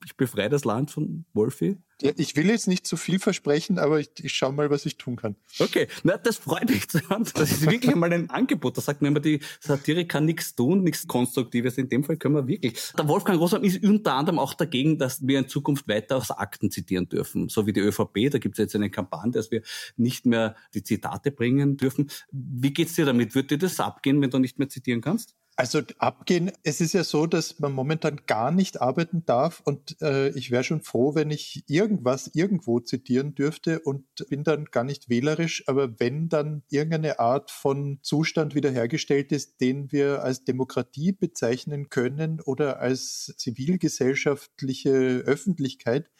ich 0.04 0.16
befreie 0.16 0.48
das 0.48 0.64
Land 0.64 0.90
von 0.90 1.24
Wolfie? 1.32 1.78
Ja, 2.02 2.12
ich 2.16 2.36
will 2.36 2.50
jetzt 2.50 2.68
nicht 2.68 2.86
zu 2.86 2.98
viel 2.98 3.18
versprechen, 3.18 3.78
aber 3.78 4.00
ich, 4.00 4.10
ich 4.20 4.34
schaue 4.34 4.52
mal, 4.52 4.68
was 4.68 4.84
ich 4.84 4.98
tun 4.98 5.16
kann. 5.16 5.34
Okay, 5.58 5.88
na, 6.02 6.18
das 6.18 6.36
freut 6.36 6.68
mich 6.68 6.88
zu 6.88 7.00
hören. 7.08 7.26
Das 7.34 7.50
ist 7.50 7.62
wirklich 7.62 7.90
einmal 7.90 8.12
ein 8.12 8.28
Angebot. 8.28 8.76
Da 8.76 8.82
sagt 8.82 9.00
man 9.00 9.12
immer, 9.12 9.20
die 9.20 9.40
Satire 9.60 10.04
kann 10.04 10.26
nichts 10.26 10.54
tun, 10.54 10.82
nichts 10.82 11.06
Konstruktives. 11.06 11.78
In 11.78 11.88
dem 11.88 12.04
Fall 12.04 12.18
können 12.18 12.34
wir 12.34 12.46
wirklich. 12.46 12.92
Der 12.98 13.08
Wolfgang 13.08 13.40
Rosam 13.40 13.64
ist 13.64 13.82
unter 13.82 14.12
anderem 14.12 14.38
auch 14.38 14.52
dagegen, 14.52 14.98
dass 14.98 15.26
wir 15.26 15.38
in 15.38 15.48
Zukunft 15.48 15.88
weiter 15.88 16.16
aus 16.16 16.30
Akten 16.30 16.70
zitieren 16.70 17.08
dürfen. 17.08 17.48
So 17.48 17.66
wie 17.66 17.72
die 17.72 17.80
ÖVP, 17.80 18.30
da 18.30 18.38
gibt 18.38 18.56
es 18.56 18.58
jetzt 18.58 18.74
eine 18.74 18.90
Kampagne, 18.90 19.32
dass 19.32 19.50
wir 19.50 19.62
nicht 19.96 20.26
mehr 20.26 20.54
die 20.74 20.82
Zitate 20.82 21.30
bringen 21.30 21.78
dürfen. 21.78 22.10
Wie 22.30 22.74
geht's 22.74 22.94
dir 22.94 23.06
damit? 23.06 23.34
Wird 23.34 23.50
dir 23.50 23.58
das 23.58 23.80
abgehen, 23.80 24.20
wenn 24.20 24.30
du 24.30 24.38
nicht 24.38 24.58
mehr 24.58 24.68
zitieren 24.68 25.00
kannst? 25.00 25.34
Also 25.58 25.80
abgehen, 25.96 26.52
es 26.64 26.82
ist 26.82 26.92
ja 26.92 27.02
so, 27.02 27.26
dass 27.26 27.58
man 27.60 27.72
momentan 27.72 28.20
gar 28.26 28.50
nicht 28.50 28.82
arbeiten 28.82 29.24
darf 29.24 29.62
und 29.64 29.96
äh, 30.02 30.28
ich 30.36 30.50
wäre 30.50 30.64
schon 30.64 30.82
froh, 30.82 31.14
wenn 31.14 31.30
ich 31.30 31.64
irgendwas 31.66 32.30
irgendwo 32.34 32.78
zitieren 32.80 33.34
dürfte 33.34 33.80
und 33.80 34.04
bin 34.28 34.44
dann 34.44 34.66
gar 34.66 34.84
nicht 34.84 35.08
wählerisch, 35.08 35.66
aber 35.66 35.98
wenn 35.98 36.28
dann 36.28 36.62
irgendeine 36.68 37.20
Art 37.20 37.50
von 37.50 38.00
Zustand 38.02 38.54
wiederhergestellt 38.54 39.32
ist, 39.32 39.62
den 39.62 39.90
wir 39.92 40.22
als 40.22 40.44
Demokratie 40.44 41.12
bezeichnen 41.12 41.88
können 41.88 42.42
oder 42.42 42.80
als 42.80 43.32
zivilgesellschaftliche 43.38 44.90
Öffentlichkeit, 45.24 46.10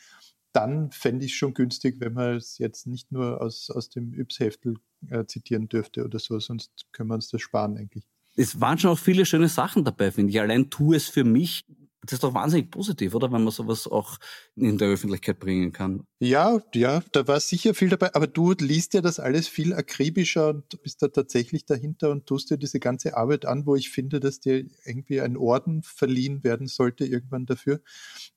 dann 0.52 0.90
fände 0.92 1.26
ich 1.26 1.36
schon 1.36 1.52
günstig, 1.52 1.96
wenn 2.00 2.14
man 2.14 2.36
es 2.36 2.56
jetzt 2.56 2.86
nicht 2.86 3.12
nur 3.12 3.42
aus, 3.42 3.68
aus 3.68 3.90
dem 3.90 4.14
Yps-Heftel 4.18 4.76
äh, 5.10 5.26
zitieren 5.26 5.68
dürfte 5.68 6.06
oder 6.06 6.18
so, 6.18 6.38
sonst 6.40 6.86
können 6.92 7.10
wir 7.10 7.16
uns 7.16 7.28
das 7.28 7.42
sparen 7.42 7.76
eigentlich 7.76 8.06
es 8.36 8.60
waren 8.60 8.78
schon 8.78 8.90
auch 8.90 8.98
viele 8.98 9.26
schöne 9.26 9.48
Sachen 9.48 9.84
dabei, 9.84 10.12
finde 10.12 10.30
ich. 10.30 10.40
Allein 10.40 10.70
tu 10.70 10.92
es 10.92 11.08
für 11.08 11.24
mich. 11.24 11.64
Das 12.02 12.12
ist 12.12 12.22
doch 12.22 12.34
wahnsinnig 12.34 12.70
positiv, 12.70 13.16
oder? 13.16 13.32
Wenn 13.32 13.42
man 13.42 13.52
sowas 13.52 13.88
auch 13.88 14.18
in 14.54 14.78
der 14.78 14.90
Öffentlichkeit 14.90 15.40
bringen 15.40 15.72
kann. 15.72 16.06
Ja, 16.20 16.60
ja, 16.72 17.02
da 17.10 17.26
war 17.26 17.40
sicher 17.40 17.74
viel 17.74 17.88
dabei. 17.88 18.14
Aber 18.14 18.28
du 18.28 18.52
liest 18.52 18.94
ja 18.94 19.00
das 19.00 19.18
alles 19.18 19.48
viel 19.48 19.74
akribischer 19.74 20.50
und 20.50 20.80
bist 20.82 21.02
da 21.02 21.08
tatsächlich 21.08 21.64
dahinter 21.64 22.10
und 22.10 22.26
tust 22.26 22.50
dir 22.50 22.58
diese 22.58 22.78
ganze 22.78 23.16
Arbeit 23.16 23.44
an, 23.44 23.66
wo 23.66 23.74
ich 23.74 23.90
finde, 23.90 24.20
dass 24.20 24.38
dir 24.38 24.66
irgendwie 24.84 25.20
ein 25.20 25.36
Orden 25.36 25.82
verliehen 25.82 26.44
werden 26.44 26.68
sollte 26.68 27.04
irgendwann 27.04 27.46
dafür. 27.46 27.80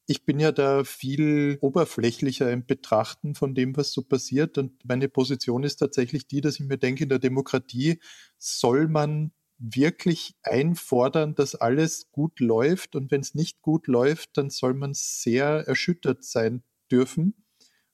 Ich 0.07 0.25
bin 0.25 0.39
ja 0.39 0.51
da 0.51 0.83
viel 0.83 1.59
oberflächlicher 1.61 2.51
im 2.51 2.65
Betrachten 2.65 3.35
von 3.35 3.53
dem, 3.53 3.77
was 3.77 3.91
so 3.91 4.01
passiert. 4.01 4.57
Und 4.57 4.83
meine 4.83 5.09
Position 5.09 5.61
ist 5.61 5.75
tatsächlich 5.75 6.25
die, 6.25 6.41
dass 6.41 6.55
ich 6.55 6.65
mir 6.65 6.79
denke, 6.79 7.03
in 7.03 7.09
der 7.09 7.19
Demokratie 7.19 7.99
soll 8.39 8.87
man 8.87 9.31
wirklich 9.59 10.35
einfordern, 10.41 11.35
dass 11.35 11.55
alles 11.55 12.09
gut 12.11 12.39
läuft. 12.39 12.95
Und 12.95 13.11
wenn 13.11 13.21
es 13.21 13.35
nicht 13.35 13.61
gut 13.61 13.87
läuft, 13.87 14.37
dann 14.37 14.49
soll 14.49 14.73
man 14.73 14.93
sehr 14.93 15.67
erschüttert 15.67 16.23
sein 16.23 16.63
dürfen. 16.91 17.45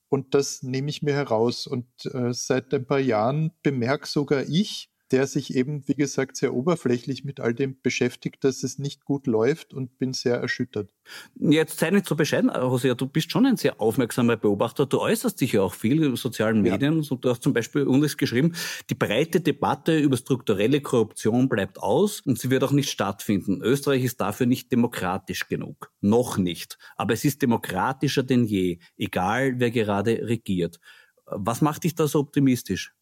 Und 0.08 0.34
das 0.34 0.64
nehme 0.64 0.90
ich 0.90 1.02
mir 1.02 1.14
heraus. 1.14 1.68
Und 1.68 1.88
äh, 2.06 2.34
seit 2.34 2.74
ein 2.74 2.86
paar 2.86 3.00
Jahren 3.00 3.52
bemerke 3.64 4.08
sogar 4.08 4.44
ich, 4.44 4.90
der 5.12 5.28
sich 5.28 5.56
eben, 5.56 5.88
wie 5.88 5.94
gesagt, 5.94 6.38
sehr 6.38 6.54
oberflächlich 6.54 7.24
mit 7.24 7.40
all 7.40 7.54
dem 7.54 7.80
beschäftigt, 7.82 8.44
dass 8.44 8.64
es 8.64 8.80
nicht 8.80 9.06
gut 9.06 9.28
läuft 9.28 9.74
und 9.74 9.98
bin 10.00 10.14
sehr 10.14 10.36
erschüttert. 10.36 10.92
Jetzt 11.36 11.80
sei 11.80 11.92
nicht 11.92 12.08
so 12.08 12.16
bescheiden, 12.16 12.52
Hosea, 12.52 12.96
du 12.96 13.08
bist 13.08 13.32
schon 13.32 13.46
ein 13.46 13.58
sehr 13.58 13.80
aufmerksamer 13.80 14.38
Beobachter. 14.38 14.88
Du 14.88 15.00
äußerst 15.00 15.40
dich 15.40 15.54
ja 15.54 15.62
auch 15.62 15.76
viel 15.76 16.04
in 16.04 16.16
sozialen 16.16 16.62
Medien 16.62 17.04
ja. 17.04 17.12
und 17.12 17.24
du 17.24 17.30
hast 17.30 17.44
zum 17.44 17.54
Beispiel 17.54 17.84
uns 17.84 18.18
geschrieben, 18.18 18.54
die 18.90 18.96
breite 18.96 19.42
Debatte 19.42 19.98
über 19.98 20.18
strukturelle 20.18 20.82
Korruption 20.82 21.50
bleibt 21.50 21.78
aus 21.78 22.22
und 22.22 22.40
sie 22.40 22.50
wird 22.50 22.64
auch 22.64 22.72
nicht 22.72 22.90
stattfinden. 22.90 23.62
Österreich 23.62 24.04
ist 24.04 24.20
dafür 24.20 24.48
nicht 24.48 24.72
demokratisch 24.72 25.48
genug. 25.48 25.92
Noch 26.02 26.38
nicht. 26.38 26.80
Aber 26.96 27.14
es 27.14 27.24
ist 27.26 27.42
demokratischer 27.42 28.24
denn 28.24 28.46
je, 28.46 28.80
egal 28.98 29.60
wer 29.60 29.70
gerade 29.70 30.28
regiert. 30.28 30.80
Was 31.26 31.62
macht 31.62 31.84
dich 31.84 31.96
da 31.96 32.08
so 32.08 32.20
optimistisch? 32.20 32.94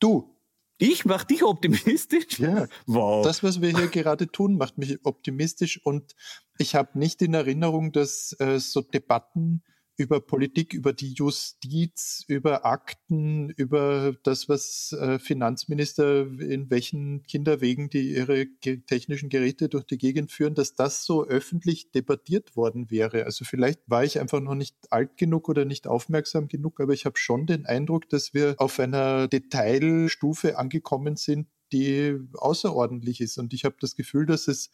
Du, 0.00 0.37
ich 0.78 1.04
mach 1.04 1.24
dich 1.24 1.42
optimistisch? 1.42 2.38
Ja. 2.38 2.66
Wow. 2.86 3.24
Das, 3.24 3.42
was 3.42 3.60
wir 3.60 3.76
hier 3.76 3.88
gerade 3.88 4.28
tun, 4.28 4.56
macht 4.56 4.78
mich 4.78 5.04
optimistisch 5.04 5.84
und 5.84 6.14
ich 6.58 6.74
habe 6.74 6.98
nicht 6.98 7.20
in 7.22 7.34
Erinnerung, 7.34 7.92
dass 7.92 8.34
äh, 8.40 8.58
so 8.58 8.80
Debatten 8.80 9.62
über 9.98 10.20
Politik, 10.20 10.72
über 10.72 10.92
die 10.92 11.12
Justiz, 11.12 12.24
über 12.28 12.64
Akten, 12.64 13.50
über 13.50 14.14
das, 14.22 14.48
was 14.48 14.92
äh, 14.92 15.18
Finanzminister 15.18 16.20
in 16.40 16.70
welchen 16.70 17.24
Kinderwegen 17.24 17.90
die 17.90 18.14
ihre 18.14 18.46
technischen 18.86 19.28
Geräte 19.28 19.68
durch 19.68 19.84
die 19.84 19.98
Gegend 19.98 20.30
führen, 20.30 20.54
dass 20.54 20.76
das 20.76 21.04
so 21.04 21.26
öffentlich 21.26 21.90
debattiert 21.90 22.54
worden 22.54 22.92
wäre. 22.92 23.24
Also 23.24 23.44
vielleicht 23.44 23.80
war 23.86 24.04
ich 24.04 24.20
einfach 24.20 24.40
noch 24.40 24.54
nicht 24.54 24.76
alt 24.90 25.16
genug 25.16 25.48
oder 25.48 25.64
nicht 25.64 25.88
aufmerksam 25.88 26.46
genug, 26.46 26.80
aber 26.80 26.92
ich 26.92 27.04
habe 27.04 27.18
schon 27.18 27.46
den 27.46 27.66
Eindruck, 27.66 28.08
dass 28.08 28.32
wir 28.32 28.54
auf 28.58 28.78
einer 28.78 29.26
Detailstufe 29.26 30.58
angekommen 30.58 31.16
sind, 31.16 31.48
die 31.72 32.16
außerordentlich 32.34 33.20
ist. 33.20 33.36
Und 33.36 33.52
ich 33.52 33.64
habe 33.64 33.76
das 33.80 33.94
Gefühl, 33.96 34.26
dass 34.26 34.48
es 34.48 34.70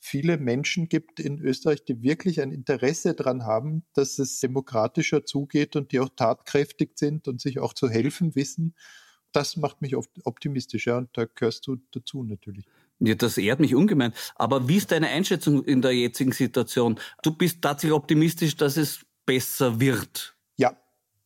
viele 0.00 0.38
Menschen 0.38 0.88
gibt 0.88 1.20
in 1.20 1.40
Österreich, 1.40 1.84
die 1.84 2.02
wirklich 2.02 2.40
ein 2.40 2.52
Interesse 2.52 3.14
daran 3.14 3.44
haben, 3.44 3.84
dass 3.94 4.18
es 4.18 4.40
demokratischer 4.40 5.24
zugeht 5.24 5.76
und 5.76 5.92
die 5.92 6.00
auch 6.00 6.10
tatkräftig 6.14 6.92
sind 6.94 7.28
und 7.28 7.40
sich 7.40 7.58
auch 7.58 7.74
zu 7.74 7.88
helfen 7.88 8.34
wissen. 8.34 8.74
Das 9.32 9.56
macht 9.56 9.82
mich 9.82 9.96
oft 9.96 10.10
optimistischer 10.24 10.96
und 10.98 11.10
da 11.12 11.26
gehörst 11.26 11.66
du 11.66 11.76
dazu 11.92 12.22
natürlich. 12.24 12.66
Ja, 13.00 13.14
das 13.14 13.38
ehrt 13.38 13.60
mich 13.60 13.74
ungemein. 13.74 14.12
Aber 14.34 14.68
wie 14.68 14.76
ist 14.76 14.90
deine 14.90 15.08
Einschätzung 15.08 15.64
in 15.64 15.82
der 15.82 15.92
jetzigen 15.92 16.32
Situation? 16.32 16.98
Du 17.22 17.32
bist 17.32 17.62
tatsächlich 17.62 17.94
optimistisch, 17.94 18.56
dass 18.56 18.76
es 18.76 19.00
besser 19.26 19.78
wird. 19.80 20.37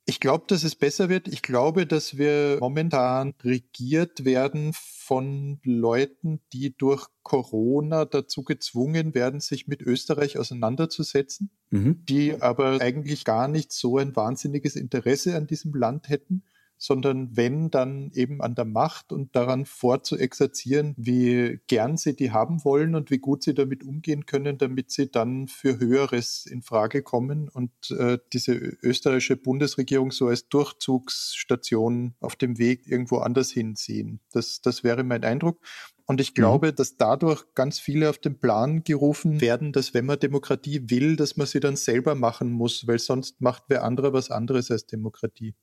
Ich 0.04 0.18
glaube, 0.18 0.44
dass 0.48 0.64
es 0.64 0.74
besser 0.74 1.08
wird. 1.08 1.28
Ich 1.28 1.42
glaube, 1.42 1.86
dass 1.86 2.18
wir 2.18 2.58
momentan 2.60 3.34
regiert 3.44 4.24
werden 4.24 4.72
von 4.74 5.60
Leuten, 5.62 6.40
die 6.52 6.76
durch 6.76 7.06
Corona 7.22 8.04
dazu 8.04 8.42
gezwungen 8.42 9.14
werden, 9.14 9.38
sich 9.38 9.68
mit 9.68 9.80
Österreich 9.80 10.38
auseinanderzusetzen, 10.38 11.50
mhm. 11.70 12.04
die 12.08 12.40
aber 12.40 12.80
eigentlich 12.80 13.24
gar 13.24 13.46
nicht 13.46 13.72
so 13.72 13.98
ein 13.98 14.16
wahnsinniges 14.16 14.74
Interesse 14.74 15.36
an 15.36 15.46
diesem 15.46 15.72
Land 15.74 16.08
hätten 16.08 16.42
sondern 16.82 17.36
wenn, 17.36 17.70
dann 17.70 18.10
eben 18.12 18.42
an 18.42 18.56
der 18.56 18.64
Macht 18.64 19.12
und 19.12 19.36
daran 19.36 19.66
vorzuexerzieren, 19.66 20.94
wie 20.96 21.60
gern 21.68 21.96
sie 21.96 22.16
die 22.16 22.32
haben 22.32 22.64
wollen 22.64 22.96
und 22.96 23.12
wie 23.12 23.18
gut 23.18 23.44
sie 23.44 23.54
damit 23.54 23.84
umgehen 23.84 24.26
können, 24.26 24.58
damit 24.58 24.90
sie 24.90 25.08
dann 25.08 25.46
für 25.46 25.78
Höheres 25.78 26.44
in 26.44 26.60
Frage 26.60 27.04
kommen 27.04 27.48
und 27.48 27.70
äh, 27.92 28.18
diese 28.32 28.54
österreichische 28.54 29.36
Bundesregierung 29.36 30.10
so 30.10 30.26
als 30.26 30.48
Durchzugsstation 30.48 32.16
auf 32.18 32.34
dem 32.34 32.58
Weg 32.58 32.88
irgendwo 32.88 33.18
anders 33.18 33.52
hinsehen. 33.52 34.18
Das, 34.32 34.60
das 34.60 34.82
wäre 34.82 35.04
mein 35.04 35.22
Eindruck. 35.22 35.60
Und 36.06 36.20
ich 36.20 36.34
glaube, 36.34 36.72
mhm. 36.72 36.74
dass 36.74 36.96
dadurch 36.96 37.44
ganz 37.54 37.78
viele 37.78 38.10
auf 38.10 38.18
den 38.18 38.40
Plan 38.40 38.82
gerufen 38.82 39.40
werden, 39.40 39.70
dass 39.70 39.94
wenn 39.94 40.06
man 40.06 40.18
Demokratie 40.18 40.90
will, 40.90 41.14
dass 41.14 41.36
man 41.36 41.46
sie 41.46 41.60
dann 41.60 41.76
selber 41.76 42.16
machen 42.16 42.50
muss, 42.50 42.88
weil 42.88 42.98
sonst 42.98 43.40
macht 43.40 43.62
wer 43.68 43.84
andere 43.84 44.12
was 44.12 44.32
anderes 44.32 44.72
als 44.72 44.86
Demokratie. 44.86 45.54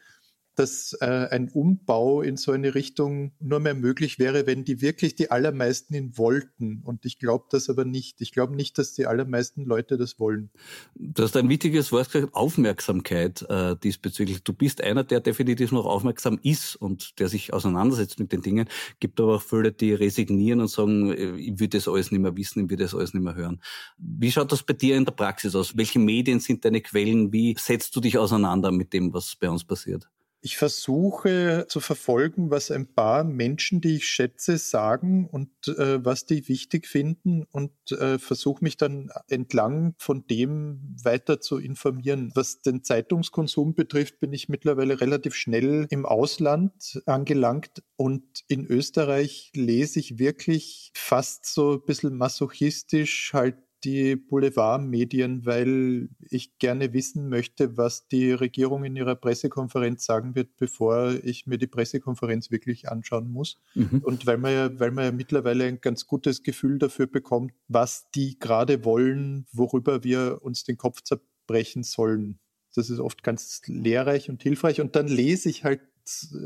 dass 0.54 0.96
äh, 1.00 1.06
ein 1.06 1.48
Umbau 1.48 2.20
in 2.20 2.36
so 2.36 2.52
eine 2.52 2.74
Richtung 2.74 3.32
nur 3.40 3.60
mehr 3.60 3.74
möglich 3.74 4.18
wäre, 4.18 4.46
wenn 4.46 4.64
die 4.64 4.82
wirklich 4.82 5.14
die 5.14 5.30
allermeisten 5.30 5.94
ihn 5.94 6.18
wollten. 6.18 6.82
Und 6.84 7.06
ich 7.06 7.18
glaube 7.18 7.46
das 7.50 7.70
aber 7.70 7.84
nicht. 7.84 8.20
Ich 8.20 8.32
glaube 8.32 8.54
nicht, 8.54 8.76
dass 8.76 8.92
die 8.92 9.06
allermeisten 9.06 9.64
Leute 9.64 9.96
das 9.96 10.18
wollen. 10.18 10.50
Du 10.94 11.22
hast 11.22 11.36
ein 11.36 11.48
wichtiges 11.48 11.90
Wort 11.90 12.12
gesagt, 12.12 12.34
Aufmerksamkeit 12.34 13.42
äh, 13.48 13.76
diesbezüglich. 13.82 14.42
Du 14.42 14.52
bist 14.52 14.82
einer, 14.82 15.04
der 15.04 15.20
definitiv 15.20 15.72
noch 15.72 15.86
aufmerksam 15.86 16.38
ist 16.42 16.76
und 16.76 17.18
der 17.18 17.28
sich 17.28 17.52
auseinandersetzt 17.52 18.18
mit 18.18 18.32
den 18.32 18.42
Dingen. 18.42 18.68
Gibt 19.00 19.20
aber 19.20 19.36
auch 19.36 19.42
viele, 19.42 19.72
die 19.72 19.94
resignieren 19.94 20.60
und 20.60 20.68
sagen, 20.68 21.12
äh, 21.12 21.36
ich 21.36 21.58
will 21.58 21.68
das 21.68 21.88
alles 21.88 22.10
nicht 22.10 22.20
mehr 22.20 22.36
wissen, 22.36 22.64
ich 22.64 22.70
will 22.70 22.76
das 22.76 22.94
alles 22.94 23.14
nicht 23.14 23.22
mehr 23.22 23.34
hören. 23.34 23.60
Wie 23.96 24.30
schaut 24.30 24.52
das 24.52 24.62
bei 24.62 24.74
dir 24.74 24.96
in 24.96 25.04
der 25.06 25.12
Praxis 25.12 25.54
aus? 25.54 25.76
Welche 25.76 25.98
Medien 25.98 26.40
sind 26.40 26.64
deine 26.64 26.82
Quellen? 26.82 27.32
Wie 27.32 27.56
setzt 27.58 27.96
du 27.96 28.00
dich 28.00 28.18
auseinander 28.18 28.70
mit 28.70 28.92
dem, 28.92 29.14
was 29.14 29.34
bei 29.36 29.48
uns 29.48 29.64
passiert? 29.64 30.08
Ich 30.44 30.56
versuche 30.56 31.66
zu 31.68 31.78
verfolgen, 31.78 32.50
was 32.50 32.72
ein 32.72 32.92
paar 32.92 33.22
Menschen, 33.22 33.80
die 33.80 33.94
ich 33.94 34.08
schätze, 34.08 34.58
sagen 34.58 35.28
und 35.30 35.50
äh, 35.68 36.04
was 36.04 36.26
die 36.26 36.48
wichtig 36.48 36.88
finden 36.88 37.44
und 37.52 37.70
äh, 37.92 38.18
versuche 38.18 38.64
mich 38.64 38.76
dann 38.76 39.12
entlang 39.28 39.94
von 39.98 40.26
dem 40.26 40.96
weiter 41.00 41.40
zu 41.40 41.58
informieren. 41.58 42.32
Was 42.34 42.60
den 42.60 42.82
Zeitungskonsum 42.82 43.74
betrifft, 43.74 44.18
bin 44.18 44.32
ich 44.32 44.48
mittlerweile 44.48 45.00
relativ 45.00 45.36
schnell 45.36 45.86
im 45.90 46.04
Ausland 46.04 47.00
angelangt 47.06 47.84
und 47.94 48.24
in 48.48 48.66
Österreich 48.66 49.52
lese 49.54 50.00
ich 50.00 50.18
wirklich 50.18 50.90
fast 50.96 51.46
so 51.46 51.74
ein 51.74 51.84
bisschen 51.86 52.16
masochistisch 52.16 53.32
halt 53.32 53.54
die 53.84 54.16
Boulevardmedien, 54.16 55.44
weil 55.44 56.08
ich 56.20 56.58
gerne 56.58 56.92
wissen 56.92 57.28
möchte, 57.28 57.76
was 57.76 58.06
die 58.08 58.32
Regierung 58.32 58.84
in 58.84 58.96
ihrer 58.96 59.14
Pressekonferenz 59.14 60.04
sagen 60.04 60.34
wird, 60.34 60.56
bevor 60.56 61.12
ich 61.22 61.46
mir 61.46 61.58
die 61.58 61.66
Pressekonferenz 61.66 62.50
wirklich 62.50 62.88
anschauen 62.88 63.30
muss. 63.30 63.60
Mhm. 63.74 64.02
Und 64.04 64.26
weil 64.26 64.38
man, 64.38 64.52
ja, 64.52 64.80
weil 64.80 64.90
man 64.90 65.04
ja 65.04 65.12
mittlerweile 65.12 65.64
ein 65.64 65.80
ganz 65.80 66.06
gutes 66.06 66.42
Gefühl 66.42 66.78
dafür 66.78 67.06
bekommt, 67.06 67.52
was 67.68 68.10
die 68.14 68.38
gerade 68.38 68.84
wollen, 68.84 69.46
worüber 69.52 70.04
wir 70.04 70.38
uns 70.42 70.64
den 70.64 70.76
Kopf 70.76 71.02
zerbrechen 71.02 71.82
sollen. 71.82 72.38
Das 72.74 72.88
ist 72.88 73.00
oft 73.00 73.22
ganz 73.22 73.60
lehrreich 73.66 74.30
und 74.30 74.42
hilfreich. 74.42 74.80
Und 74.80 74.96
dann 74.96 75.08
lese 75.08 75.48
ich 75.48 75.64
halt 75.64 75.82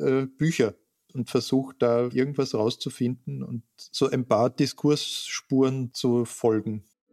äh, 0.02 0.26
Bücher 0.26 0.74
und 1.14 1.30
versuche 1.30 1.74
da 1.78 2.08
irgendwas 2.08 2.54
rauszufinden 2.54 3.42
und 3.42 3.62
so 3.76 4.08
ein 4.08 4.26
paar 4.26 4.50
Diskursspuren 4.50 5.92
zu 5.92 6.24
folgen. 6.24 6.84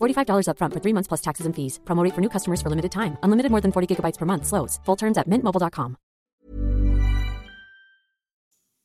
$45 0.00 0.48
upfront 0.48 0.72
for 0.72 0.80
three 0.80 0.94
months 0.94 1.08
plus 1.08 1.20
taxes 1.20 1.46
and 1.46 1.54
fees. 1.54 1.78
Promote 1.84 2.14
for 2.14 2.20
new 2.20 2.30
customers 2.30 2.60
for 2.62 2.70
limited 2.70 2.92
time. 2.92 3.18
Unlimited 3.22 3.50
more 3.50 3.60
than 3.60 3.72
40 3.72 3.94
gigabytes 3.94 4.18
per 4.18 4.26
month. 4.26 4.46
Slows. 4.46 4.80
Full 4.84 4.96
terms 4.96 5.18
at 5.18 5.28
mintmobile.com. 5.28 5.96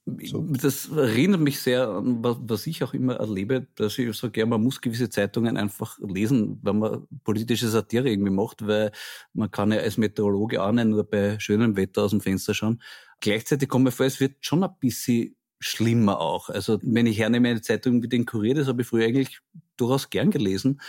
Das 0.06 0.90
erinnert 0.90 1.42
mich 1.42 1.60
sehr 1.60 1.88
an, 1.88 2.24
was 2.24 2.66
ich 2.68 2.84
auch 2.84 2.94
immer 2.94 3.16
erlebe, 3.18 3.68
dass 3.76 3.98
ich 4.00 4.16
so 4.16 4.32
gerne, 4.32 4.50
man 4.50 4.64
muss 4.64 4.82
gewisse 4.82 5.10
Zeitungen 5.10 5.58
einfach 5.58 6.00
lesen, 6.00 6.60
wenn 6.64 6.80
man 6.80 7.08
politische 7.24 7.68
Satire 7.68 8.10
irgendwie 8.10 8.32
macht, 8.32 8.66
weil 8.66 8.92
man 9.34 9.52
kann 9.52 9.72
ja 9.72 9.80
als 9.80 9.98
Meteorologe 9.98 10.62
auch 10.62 10.72
nicht 10.72 10.88
nur 10.88 11.04
bei 11.04 11.40
schönem 11.40 11.78
Wetter 11.78 12.04
aus 12.04 12.12
dem 12.12 12.22
Fenster 12.22 12.54
schauen. 12.54 12.82
Gleichzeitig 13.20 13.70
kommt 13.70 13.86
mir 13.86 13.92
vor, 13.92 14.08
es 14.08 14.20
wird 14.20 14.38
schon 14.44 14.64
ein 14.64 14.76
bisschen 14.80 15.36
schlimmer 15.62 16.20
auch. 16.20 16.50
Also 16.50 16.80
wenn 16.82 17.06
ich 17.06 17.20
hernehme 17.20 17.50
eine 17.50 17.62
Zeitung 17.62 18.04
wie 18.04 18.10
den 18.10 18.26
Kurier, 18.26 18.56
das 18.56 18.68
habe 18.68 18.82
ich 18.82 18.88
früher 18.88 19.06
eigentlich 19.06 19.40
durchaus 19.78 20.10
gern 20.10 20.32
gelesen. 20.32 20.82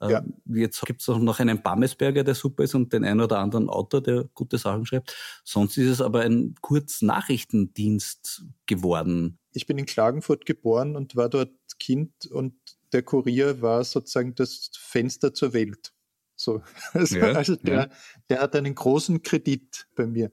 Ähm, 0.00 0.10
ja. 0.10 0.24
Jetzt 0.46 0.84
gibt 0.86 1.02
es 1.02 1.08
auch 1.08 1.18
noch 1.18 1.38
einen 1.40 1.62
Bammesberger, 1.62 2.24
der 2.24 2.34
super 2.34 2.64
ist 2.64 2.74
und 2.74 2.92
den 2.92 3.04
einen 3.04 3.20
oder 3.20 3.38
anderen 3.38 3.68
Autor, 3.68 4.00
der 4.00 4.24
gute 4.34 4.58
Sachen 4.58 4.86
schreibt. 4.86 5.14
Sonst 5.44 5.76
ist 5.76 5.88
es 5.88 6.00
aber 6.00 6.22
ein 6.22 6.54
Kurznachrichtendienst 6.60 8.44
geworden. 8.66 9.38
Ich 9.52 9.66
bin 9.66 9.78
in 9.78 9.86
Klagenfurt 9.86 10.46
geboren 10.46 10.96
und 10.96 11.14
war 11.14 11.28
dort 11.28 11.52
Kind 11.78 12.26
und 12.26 12.54
der 12.92 13.02
Kurier 13.02 13.60
war 13.60 13.84
sozusagen 13.84 14.34
das 14.34 14.70
Fenster 14.78 15.34
zur 15.34 15.52
Welt. 15.52 15.92
So. 16.34 16.62
Also, 16.92 17.18
ja, 17.18 17.32
also 17.32 17.56
der, 17.56 17.74
ja. 17.74 17.88
der 18.28 18.40
hat 18.40 18.56
einen 18.56 18.74
großen 18.74 19.22
Kredit 19.22 19.86
bei 19.94 20.06
mir. 20.06 20.30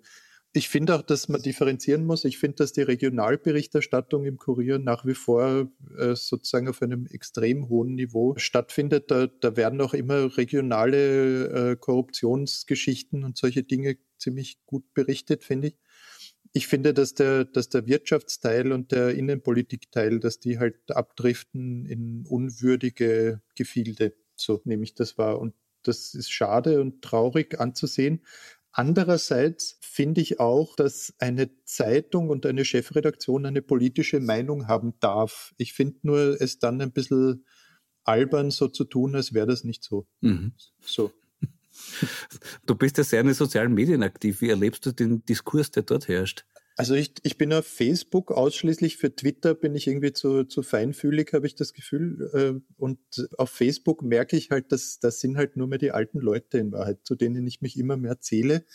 Ich 0.54 0.68
finde 0.68 0.96
auch, 0.96 1.02
dass 1.02 1.30
man 1.30 1.42
differenzieren 1.42 2.06
muss. 2.06 2.26
Ich 2.26 2.38
finde, 2.38 2.58
dass 2.58 2.74
die 2.74 2.82
Regionalberichterstattung 2.82 4.26
im 4.26 4.38
Kurier 4.38 4.80
nach 4.80 5.06
wie 5.06 5.14
vor 5.14 5.72
äh, 5.98 6.14
sozusagen 6.16 6.68
auf 6.68 6.82
einem 6.82 7.06
extrem 7.08 7.70
hohen 7.70 7.96
Niveau 7.96 8.34
stattfindet. 8.36 9.12
Da, 9.12 9.28
da 9.28 9.56
werden 9.56 9.80
auch 9.80 9.94
immer 9.94 10.38
regionale 10.38 11.72
äh, 11.72 11.76
Korruptionsgeschichten 11.78 13.24
und 13.24 13.38
solche 13.38 13.64
Dinge 13.64 13.98
ziemlich 14.18 14.58
gut 14.66 14.94
berichtet, 14.94 15.46
finde 15.46 15.70
ich. 15.70 15.78
Ich 16.52 16.68
finde, 16.68 16.94
dass 16.94 17.14
der, 17.14 17.46
dass 17.46 17.70
der 17.70 17.88
Wirtschaftsteil 17.88 18.74
und 18.74 18.92
der 18.92 19.12
Innenpolitikteil, 19.16 20.20
dass 20.20 20.40
die 20.42 20.60
halt 20.60 20.76
abdriften 20.92 21.86
in 21.86 22.26
unwürdige 22.28 23.42
Gefilde. 23.56 24.16
So 24.36 24.62
nehme 24.66 24.84
ich 24.84 24.96
das 24.96 25.18
wahr. 25.18 25.40
Und 25.40 25.54
das 25.84 26.14
ist 26.14 26.30
schade 26.30 26.82
und 26.82 27.02
traurig 27.02 27.60
anzusehen. 27.60 28.22
Andererseits 28.74 29.78
finde 29.82 30.22
ich 30.22 30.40
auch, 30.40 30.76
dass 30.76 31.14
eine 31.20 31.50
Zeitung 31.66 32.30
und 32.30 32.46
eine 32.46 32.64
Chefredaktion 32.64 33.46
eine 33.46 33.62
politische 33.62 34.20
Meinung 34.22 34.68
haben 34.68 34.94
darf. 35.00 35.54
Ich 35.58 35.74
finde 35.74 36.00
nur 36.04 36.40
es 36.40 36.60
dann 36.60 36.82
ein 36.82 36.92
bisschen 36.92 37.46
albern, 38.04 38.50
so 38.50 38.68
zu 38.68 38.86
tun, 38.86 39.16
als 39.16 39.34
wäre 39.34 39.48
das 39.48 39.64
nicht 39.64 39.84
so. 39.84 40.08
Mhm. 40.22 40.54
So. 40.82 41.12
Du 42.66 42.76
bist 42.76 42.98
ja 42.98 43.04
sehr 43.04 43.22
in 43.22 43.28
den 43.28 43.36
sozialen 43.36 43.74
Medien 43.74 44.04
aktiv. 44.04 44.42
Wie 44.42 44.50
erlebst 44.50 44.86
du 44.86 44.92
den 44.92 45.24
Diskurs, 45.26 45.72
der 45.72 45.84
dort 45.84 46.10
herrscht? 46.10 46.46
Also 46.82 46.96
ich, 46.96 47.14
ich 47.22 47.38
bin 47.38 47.54
auf 47.54 47.68
Facebook 47.68 48.32
ausschließlich, 48.32 48.98
für 48.98 49.16
Twitter 49.16 49.54
bin 49.54 49.76
ich 49.76 49.86
irgendwie 49.86 50.14
zu, 50.14 50.46
zu 50.46 50.64
feinfühlig, 50.64 51.32
habe 51.32 51.46
ich 51.46 51.54
das 51.54 51.74
Gefühl. 51.74 52.32
Äh, 52.34 52.74
und 52.78 52.98
auf 53.38 53.52
Facebook 53.52 54.02
merke 54.02 54.36
ich 54.36 54.50
halt, 54.50 54.72
dass 54.72 54.98
das 55.00 55.20
sind 55.20 55.38
halt 55.38 55.58
nur 55.58 55.68
mehr 55.68 55.78
die 55.78 55.92
alten 55.92 56.20
Leute 56.20 56.58
in 56.58 56.72
Wahrheit, 56.72 56.98
zu 57.04 57.14
denen 57.14 57.46
ich 57.46 57.62
mich 57.62 57.78
immer 57.78 57.98
mehr 57.98 58.20
zähle. 58.20 58.66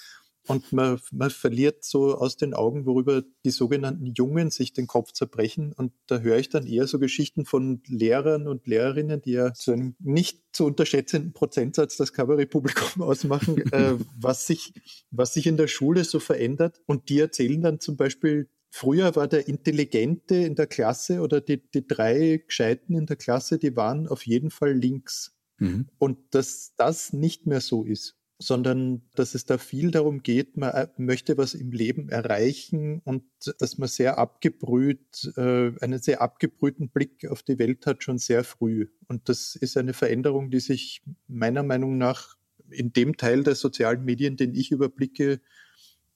Und 0.47 0.73
man, 0.73 1.01
man 1.13 1.31
verliert 1.31 1.85
so 1.85 2.15
aus 2.15 2.37
den 2.37 2.55
Augen, 2.55 2.87
worüber 2.87 3.23
die 3.45 3.51
sogenannten 3.51 4.07
Jungen 4.07 4.51
sich 4.51 4.73
den 4.73 4.87
Kopf 4.87 5.13
zerbrechen. 5.13 5.73
Und 5.73 5.93
da 6.07 6.21
höre 6.21 6.39
ich 6.39 6.49
dann 6.49 6.67
eher 6.67 6.87
so 6.87 6.99
Geschichten 6.99 7.45
von 7.45 7.83
Lehrern 7.87 8.47
und 8.47 8.67
Lehrerinnen, 8.67 9.21
die 9.23 9.33
ja 9.33 9.53
zu 9.55 9.73
einem 9.73 9.97
nicht 9.99 10.43
zu 10.53 10.65
unterschätzenden 10.65 11.33
Prozentsatz 11.33 11.97
das 11.97 12.13
Kabarettpublikum 12.13 13.03
ausmachen, 13.03 13.59
äh, 13.73 13.95
was, 14.17 14.47
sich, 14.47 14.73
was 15.11 15.35
sich 15.35 15.47
in 15.47 15.57
der 15.57 15.69
Schule 15.69 16.05
so 16.05 16.21
verändert. 16.21 16.81
Und 16.87 17.09
die 17.09 17.19
erzählen 17.19 17.61
dann 17.61 17.81
zum 17.81 17.97
Beispiel, 17.97 18.49
früher 18.71 19.17
war 19.17 19.27
der 19.27 19.49
Intelligente 19.49 20.37
in 20.37 20.55
der 20.55 20.67
Klasse 20.69 21.21
oder 21.21 21.41
die, 21.41 21.69
die 21.71 21.87
drei 21.87 22.43
Gescheiten 22.47 22.95
in 22.95 23.07
der 23.07 23.17
Klasse, 23.17 23.59
die 23.59 23.75
waren 23.75 24.07
auf 24.07 24.27
jeden 24.27 24.51
Fall 24.51 24.73
links. 24.73 25.33
Mhm. 25.59 25.89
Und 25.99 26.19
dass 26.31 26.75
das 26.77 27.13
nicht 27.13 27.47
mehr 27.47 27.61
so 27.61 27.85
ist 27.85 28.17
sondern 28.39 29.03
dass 29.15 29.35
es 29.35 29.47
da 29.47 29.57
viel 29.57 29.91
darum 29.91 30.23
geht, 30.23 30.57
man 30.57 30.71
äh, 30.71 30.89
möchte 30.99 31.39
was 31.39 31.55
im 31.55 31.73
Leben 31.73 32.09
erreichen 32.11 33.01
und 33.05 33.25
dass 33.61 33.79
man 33.79 33.89
sehr 33.89 34.19
abgebrüht, 34.19 35.33
äh, 35.37 35.73
einen 35.81 35.99
sehr 35.99 36.21
abgebrühten 36.21 36.91
Blick 36.91 37.27
auf 37.31 37.43
die 37.43 37.59
Welt 37.59 37.87
hat 37.87 38.03
schon 38.03 38.19
sehr 38.19 38.45
früh. 38.45 38.89
Und 39.09 39.29
das 39.29 39.57
ist 39.57 39.77
eine 39.77 39.95
Veränderung, 39.95 40.51
die 40.51 40.61
sich 40.61 41.03
meiner 41.29 41.63
Meinung 41.63 41.97
nach 41.97 42.37
in 42.69 42.93
dem 42.93 43.17
Teil 43.17 43.43
der 43.43 43.55
sozialen 43.55 44.05
Medien, 44.05 44.37
den 44.37 44.55
ich 44.55 44.71
überblicke, 44.71 45.41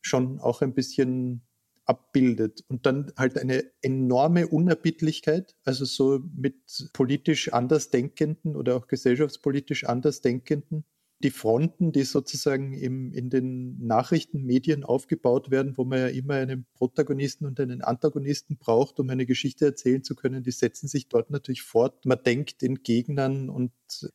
schon 0.02 0.40
auch 0.40 0.62
ein 0.62 0.74
bisschen 0.74 1.42
abbildet. 1.86 2.64
Und 2.68 2.86
dann 2.86 3.12
halt 3.16 3.38
eine 3.38 3.64
enorme 3.82 4.46
Unerbittlichkeit, 4.48 5.56
also 5.64 5.84
so 5.84 6.20
mit 6.36 6.90
politisch 6.92 7.52
Andersdenkenden 7.52 8.56
oder 8.56 8.76
auch 8.76 8.88
gesellschaftspolitisch 8.88 9.84
Andersdenkenden 9.84 10.84
die 11.22 11.30
Fronten, 11.30 11.92
die 11.92 12.04
sozusagen 12.04 12.72
im, 12.72 13.12
in 13.12 13.28
den 13.28 13.78
Nachrichtenmedien 13.86 14.84
aufgebaut 14.84 15.50
werden, 15.50 15.76
wo 15.76 15.84
man 15.84 15.98
ja 15.98 16.06
immer 16.08 16.34
einen 16.34 16.66
Protagonisten 16.74 17.44
und 17.44 17.60
einen 17.60 17.82
Antagonisten 17.82 18.56
braucht, 18.56 18.98
um 18.98 19.10
eine 19.10 19.26
Geschichte 19.26 19.66
erzählen 19.66 20.02
zu 20.02 20.14
können, 20.14 20.42
die 20.42 20.50
setzen 20.50 20.88
sich 20.88 21.08
dort 21.08 21.30
natürlich 21.30 21.62
fort. 21.62 22.06
Man 22.06 22.22
denkt 22.24 22.62
in 22.62 22.82
Gegnern 22.82 23.50
und 23.50 23.72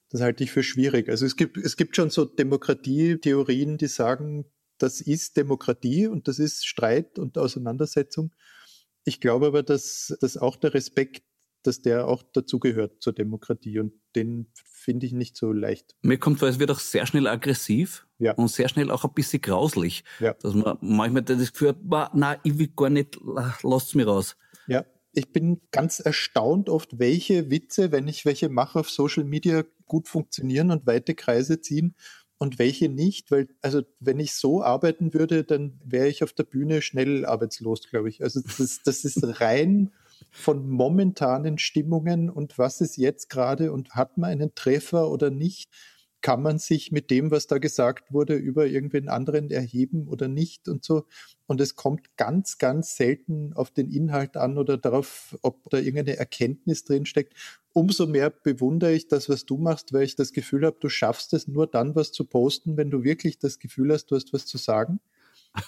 das 0.10 0.22
halte 0.22 0.44
ich 0.44 0.52
für 0.52 0.64
schwierig. 0.64 1.08
Also 1.10 1.28
es 1.28 1.36
gibt, 1.36 1.58
es 1.58 1.78
gibt 1.78 1.96
schon 1.96 2.10
so 2.10 2.26
Demokratietheorien, 2.26 3.78
die 3.78 3.88
sagen, 3.88 4.46
das 4.80 5.00
ist 5.00 5.38
Demokratie 5.38 6.08
und 6.08 6.28
das 6.28 6.40
ist 6.40 6.66
Streit 6.66 7.20
und 7.20 7.38
Auseinandersetzung. 7.38 8.34
Ich 9.04 9.22
glaube 9.22 9.46
aber, 9.46 9.62
dass, 9.62 10.18
dass 10.22 10.38
auch 10.38 10.56
der 10.56 10.74
Respekt, 10.74 11.24
dass 11.62 11.82
der 11.82 12.08
auch 12.08 12.24
dazugehört 12.24 13.04
zur 13.04 13.14
Demokratie 13.14 13.80
und 13.80 13.94
den 14.16 14.52
finde 14.86 15.08
ich 15.08 15.14
nicht 15.14 15.36
so 15.36 15.52
leicht. 15.52 15.96
Mir 16.04 16.20
kommt 16.20 16.40
vor, 16.40 16.48
es 16.48 16.60
wird 16.60 16.72
auch 16.72 16.80
sehr 16.80 17.06
schnell 17.08 17.28
aggressiv 17.28 18.08
ja. 18.20 18.34
und 18.34 18.50
sehr 18.50 18.70
schnell 18.70 18.92
auch 18.92 19.04
ein 19.04 19.14
bisschen 19.14 19.42
grauslich. 19.42 20.04
Ja. 20.20 20.34
Dass 20.36 20.54
man 20.54 20.78
manchmal 20.80 21.24
das 21.24 21.52
Gefühl 21.52 21.70
hat, 21.70 22.12
na, 22.14 22.38
ich 22.44 22.58
will 22.60 22.70
gar 22.76 22.90
nicht, 22.90 23.20
lasst 23.64 23.96
mir 23.96 24.08
raus. 24.08 24.38
Ja, 24.68 24.86
ich 25.14 25.34
bin 25.34 25.62
ganz 25.72 26.00
erstaunt 26.00 26.70
oft, 26.70 27.00
welche 27.00 27.50
Witze, 27.50 27.92
wenn 27.92 28.08
ich 28.08 28.26
welche 28.26 28.48
mache 28.48 28.80
auf 28.80 28.90
Social 28.90 29.24
Media, 29.24 29.64
gut 29.88 30.08
funktionieren 30.08 30.72
und 30.72 30.86
weite 30.88 31.16
Kreise 31.16 31.62
ziehen 31.62 31.96
und 32.38 32.60
welche 32.60 32.90
nicht, 32.90 33.32
weil, 33.32 33.48
also 33.62 33.82
wenn 34.00 34.20
ich 34.20 34.34
so 34.34 34.62
arbeiten 34.62 35.14
würde, 35.14 35.44
dann 35.44 35.80
wäre 35.84 36.08
ich 36.08 36.24
auf 36.24 36.34
der 36.34 36.44
Bühne 36.44 36.82
schnell 36.82 37.26
arbeitslos, 37.26 37.88
glaube 37.90 38.10
ich. 38.10 38.24
Also 38.24 38.42
das, 38.42 38.82
das 38.84 39.04
ist 39.04 39.42
rein 39.42 39.92
von 40.36 40.70
momentanen 40.70 41.58
Stimmungen 41.58 42.30
und 42.30 42.58
was 42.58 42.82
ist 42.82 42.98
jetzt 42.98 43.30
gerade 43.30 43.72
und 43.72 43.92
hat 43.92 44.18
man 44.18 44.32
einen 44.32 44.54
Treffer 44.54 45.10
oder 45.10 45.30
nicht 45.30 45.72
kann 46.26 46.42
man 46.42 46.58
sich 46.58 46.92
mit 46.92 47.12
dem, 47.12 47.30
was 47.30 47.46
da 47.46 47.60
gesagt 47.60 48.12
wurde, 48.12 48.34
über 48.34 48.66
irgendwen 48.66 49.10
anderen 49.10 49.52
erheben 49.52 50.08
oder 50.08 50.28
nicht 50.28 50.68
und 50.68 50.84
so. 50.84 51.06
Und 51.46 51.62
es 51.62 51.76
kommt 51.76 52.18
ganz, 52.18 52.58
ganz 52.58 52.96
selten 52.96 53.54
auf 53.54 53.70
den 53.70 53.92
Inhalt 53.92 54.36
an 54.36 54.58
oder 54.58 54.76
darauf, 54.78 55.38
ob 55.44 55.70
da 55.70 55.78
irgendeine 55.78 56.18
Erkenntnis 56.18 56.84
drinsteckt. 56.84 57.36
Umso 57.74 58.08
mehr 58.08 58.32
bewundere 58.32 58.94
ich 58.94 59.08
das, 59.08 59.30
was 59.30 59.46
du 59.46 59.58
machst, 59.58 59.94
weil 59.94 60.02
ich 60.02 60.16
das 60.16 60.34
Gefühl 60.34 60.66
habe, 60.66 60.78
du 60.80 60.90
schaffst 60.90 61.32
es 61.34 61.48
nur 61.48 61.68
dann, 61.68 61.96
was 61.96 62.12
zu 62.12 62.26
posten, 62.26 62.76
wenn 62.76 62.90
du 62.90 63.04
wirklich 63.04 63.38
das 63.38 63.60
Gefühl 63.60 63.94
hast, 63.94 64.08
du 64.08 64.16
hast 64.16 64.34
was 64.34 64.48
zu 64.48 64.58
sagen. 64.58 65.00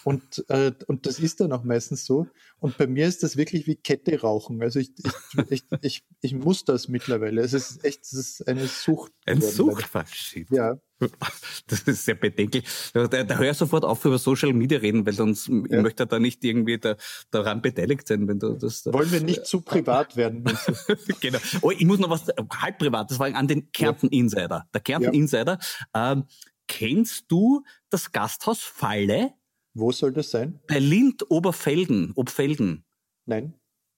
Und, 0.03 0.45
äh, 0.49 0.71
und 0.87 1.05
das 1.05 1.19
ist 1.19 1.39
dann 1.39 1.51
auch 1.51 1.63
meistens 1.63 2.05
so. 2.05 2.27
Und 2.59 2.77
bei 2.77 2.87
mir 2.87 3.07
ist 3.07 3.23
das 3.23 3.37
wirklich 3.37 3.67
wie 3.67 3.75
Kette 3.75 4.21
rauchen. 4.21 4.61
Also 4.61 4.79
ich, 4.79 4.91
ich, 4.97 5.43
ich, 5.49 5.63
ich, 5.81 6.03
ich 6.21 6.33
muss 6.33 6.65
das 6.65 6.87
mittlerweile. 6.87 7.41
Es 7.41 7.53
ist 7.53 7.83
echt, 7.83 8.01
es 8.03 8.13
ist 8.13 8.47
eine 8.47 8.67
Sucht. 8.67 9.11
Ein 9.25 9.41
Suchtverschiebt. 9.41 10.51
Ja. 10.51 10.79
Das 11.67 11.81
ist 11.81 12.05
sehr 12.05 12.15
bedenklich. 12.15 12.63
Da, 12.93 13.07
da 13.07 13.37
hör 13.37 13.53
sofort 13.53 13.85
auf, 13.85 14.03
über 14.05 14.17
Social 14.17 14.51
Media 14.53 14.79
reden, 14.79 15.05
weil 15.05 15.13
sonst 15.13 15.47
ja. 15.47 15.55
ich 15.69 15.81
möchte 15.81 16.07
da 16.07 16.17
nicht 16.17 16.43
irgendwie 16.43 16.79
da, 16.79 16.95
daran 17.29 17.61
beteiligt 17.61 18.07
sein, 18.07 18.27
wenn 18.27 18.39
du 18.39 18.53
das. 18.53 18.85
Wollen 18.87 19.11
wir 19.11 19.21
nicht 19.21 19.45
zu 19.45 19.61
privat 19.61 20.15
werden? 20.17 20.43
genau. 21.19 21.37
Oh, 21.61 21.71
ich 21.71 21.85
muss 21.85 21.99
noch 21.99 22.09
was 22.09 22.25
halb 22.59 22.79
privat, 22.79 23.11
das 23.11 23.19
war 23.19 23.27
an 23.33 23.47
den 23.47 23.71
Kärnten 23.71 24.09
Insider. 24.09 24.67
Der 24.73 24.81
Kärnten. 24.81 25.13
Insider. 25.13 25.59
Ähm, 25.93 26.25
kennst 26.67 27.25
du 27.31 27.63
das 27.89 28.11
Gasthaus 28.11 28.61
Falle? 28.61 29.33
Wo 29.77 29.91
soll 29.91 30.11
das 30.11 30.31
sein? 30.31 30.59
Bei 30.67 30.79
Lind 30.79 31.29
Oberfelden, 31.29 32.11
Obfelden. 32.15 32.83
Nein. 33.25 33.53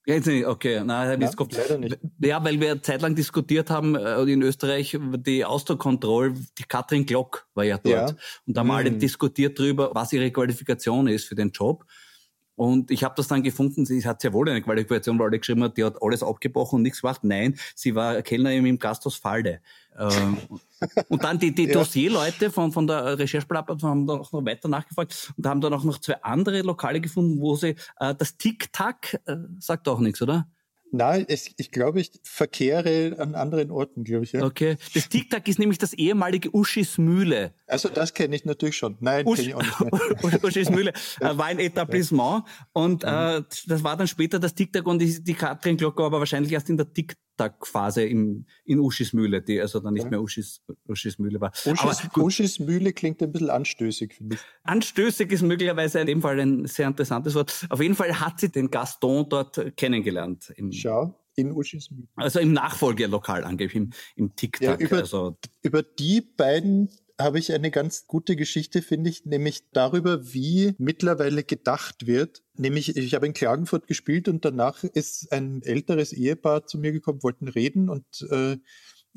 Ja, 0.06 0.14
jetzt 0.14 0.26
nicht, 0.26 0.46
okay, 0.46 0.82
nein, 0.82 1.20
ja, 1.20 1.28
leider 1.38 1.78
nicht. 1.78 1.98
Ja, 2.20 2.42
weil 2.42 2.58
wir 2.58 2.82
zeitlang 2.82 3.14
diskutiert 3.14 3.70
haben 3.70 3.94
äh, 3.94 4.22
in 4.22 4.42
Österreich 4.42 4.98
die 4.98 5.44
Ausdruckkontrolle, 5.44 6.34
die 6.58 6.64
Katrin 6.64 7.04
Glock 7.04 7.46
war 7.54 7.64
ja 7.64 7.76
dort. 7.78 8.10
Ja. 8.10 8.16
Und 8.46 8.56
da 8.56 8.60
haben 8.60 8.68
mhm. 8.68 8.72
alle 8.72 8.92
diskutiert 8.92 9.58
darüber, 9.58 9.90
was 9.94 10.12
ihre 10.12 10.30
Qualifikation 10.30 11.06
ist 11.06 11.26
für 11.26 11.34
den 11.34 11.50
Job. 11.50 11.84
Und 12.60 12.90
ich 12.90 13.04
habe 13.04 13.14
das 13.16 13.26
dann 13.26 13.42
gefunden, 13.42 13.86
sie 13.86 14.04
hat 14.04 14.20
sehr 14.20 14.34
wohl 14.34 14.46
eine 14.46 14.60
Qualifikation, 14.60 15.18
weil 15.18 15.28
alle 15.28 15.38
geschrieben 15.38 15.62
hat, 15.62 15.78
die 15.78 15.84
hat 15.84 15.96
alles 16.02 16.22
abgebrochen 16.22 16.76
und 16.76 16.82
nichts 16.82 17.00
gemacht. 17.00 17.24
Nein, 17.24 17.58
sie 17.74 17.94
war 17.94 18.20
Kellnerin 18.20 18.66
im 18.66 18.78
Gasthaus 18.78 19.16
Falde. 19.16 19.62
Ähm, 19.98 20.36
und 21.08 21.24
dann 21.24 21.38
die, 21.38 21.54
die 21.54 21.64
ja. 21.68 21.72
Dossierleute 21.72 22.50
von, 22.50 22.70
von 22.70 22.86
der 22.86 23.18
Rechercheplattform 23.18 23.82
haben 23.82 24.06
da 24.06 24.12
auch 24.12 24.30
noch 24.32 24.44
weiter 24.44 24.68
nachgefragt 24.68 25.32
und 25.38 25.46
haben 25.46 25.62
dann 25.62 25.72
auch 25.72 25.84
noch 25.84 26.00
zwei 26.00 26.22
andere 26.22 26.60
Lokale 26.60 27.00
gefunden, 27.00 27.40
wo 27.40 27.56
sie 27.56 27.76
äh, 27.98 28.14
das 28.14 28.36
Tic-Tac, 28.36 29.18
äh, 29.24 29.36
sagt 29.58 29.88
auch 29.88 30.00
nichts, 30.00 30.20
oder? 30.20 30.46
Nein, 30.92 31.24
es, 31.28 31.50
ich 31.56 31.70
glaube, 31.70 32.00
ich 32.00 32.10
verkehre 32.22 33.16
an 33.18 33.34
anderen 33.34 33.70
Orten, 33.70 34.04
glaube 34.04 34.24
ich. 34.24 34.32
Ja. 34.32 34.44
Okay. 34.44 34.76
Das 34.94 35.08
Tic-Tac 35.08 35.46
ist 35.48 35.58
nämlich 35.58 35.78
das 35.78 35.92
ehemalige 35.92 36.54
Uschis 36.54 36.98
Mühle. 36.98 37.54
Also 37.66 37.88
das 37.88 38.14
kenne 38.14 38.34
ich 38.34 38.44
natürlich 38.44 38.76
schon. 38.76 38.96
Nein, 39.00 39.26
Usch, 39.26 39.38
kenne 39.38 39.48
ich 39.48 39.54
auch 39.54 39.62
nicht 39.62 40.22
mehr. 40.22 40.44
Uschis 40.44 40.70
Mühle 40.70 40.92
äh, 41.20 41.20
war 41.36 41.46
ein 41.46 41.58
Etablissement 41.58 42.44
und 42.72 43.04
äh, 43.04 43.42
das 43.66 43.84
war 43.84 43.96
dann 43.96 44.08
später 44.08 44.38
das 44.38 44.54
Tic-Tac 44.54 44.86
und 44.86 44.98
die, 44.98 45.22
die 45.22 45.34
Katrin 45.34 45.76
Glocke 45.76 46.02
aber 46.02 46.18
wahrscheinlich 46.18 46.52
erst 46.52 46.68
in 46.70 46.76
der 46.76 46.92
Tic-Tac-Phase 47.40 48.02
in 48.02 48.46
Uschis 48.66 49.12
Mühle, 49.12 49.42
die 49.42 49.60
also 49.60 49.80
dann 49.80 49.94
nicht 49.94 50.04
ja. 50.04 50.10
mehr 50.10 50.22
Uschis, 50.22 50.62
Uschis 50.86 51.18
Mühle 51.18 51.40
war. 51.40 51.52
Uschis, 51.64 52.08
Uschis 52.16 52.58
Mühle 52.58 52.92
klingt 52.92 53.22
ein 53.22 53.32
bisschen 53.32 53.50
anstößig, 53.50 54.14
finde 54.14 54.36
ich. 54.36 54.42
Anstößig 54.62 55.30
ist 55.32 55.42
möglicherweise 55.42 56.00
in 56.00 56.06
dem 56.06 56.22
Fall 56.22 56.38
ein 56.38 56.66
sehr 56.66 56.88
interessantes 56.88 57.34
Wort. 57.34 57.66
Auf 57.70 57.80
jeden 57.80 57.94
Fall 57.94 58.20
hat 58.20 58.40
sie 58.40 58.50
den 58.50 58.70
Gaston 58.70 59.28
dort 59.28 59.76
kennengelernt. 59.76 60.52
Im 60.56 60.72
Schau, 60.72 61.14
in 61.36 61.52
Uschis 61.52 61.90
Mühle. 61.90 62.08
Also 62.16 62.40
im 62.40 62.52
Nachfolgelokal 62.52 63.44
angeblich, 63.44 63.76
im, 63.76 63.90
im 64.16 64.36
Tic-Tac. 64.36 64.80
Ja, 64.80 64.86
über, 64.86 64.98
also. 64.98 65.36
über 65.62 65.82
die 65.82 66.20
beiden 66.20 66.90
habe 67.20 67.38
ich 67.38 67.52
eine 67.52 67.70
ganz 67.70 68.06
gute 68.06 68.36
Geschichte, 68.36 68.82
finde 68.82 69.10
ich, 69.10 69.24
nämlich 69.24 69.70
darüber, 69.72 70.32
wie 70.32 70.74
mittlerweile 70.78 71.44
gedacht 71.44 72.06
wird. 72.06 72.42
Nämlich, 72.56 72.96
ich 72.96 73.14
habe 73.14 73.26
in 73.26 73.32
Klagenfurt 73.32 73.86
gespielt 73.86 74.28
und 74.28 74.44
danach 74.44 74.84
ist 74.84 75.32
ein 75.32 75.62
älteres 75.62 76.12
Ehepaar 76.12 76.66
zu 76.66 76.78
mir 76.78 76.92
gekommen, 76.92 77.22
wollten 77.22 77.48
reden 77.48 77.88
und 77.88 78.04
äh, 78.30 78.56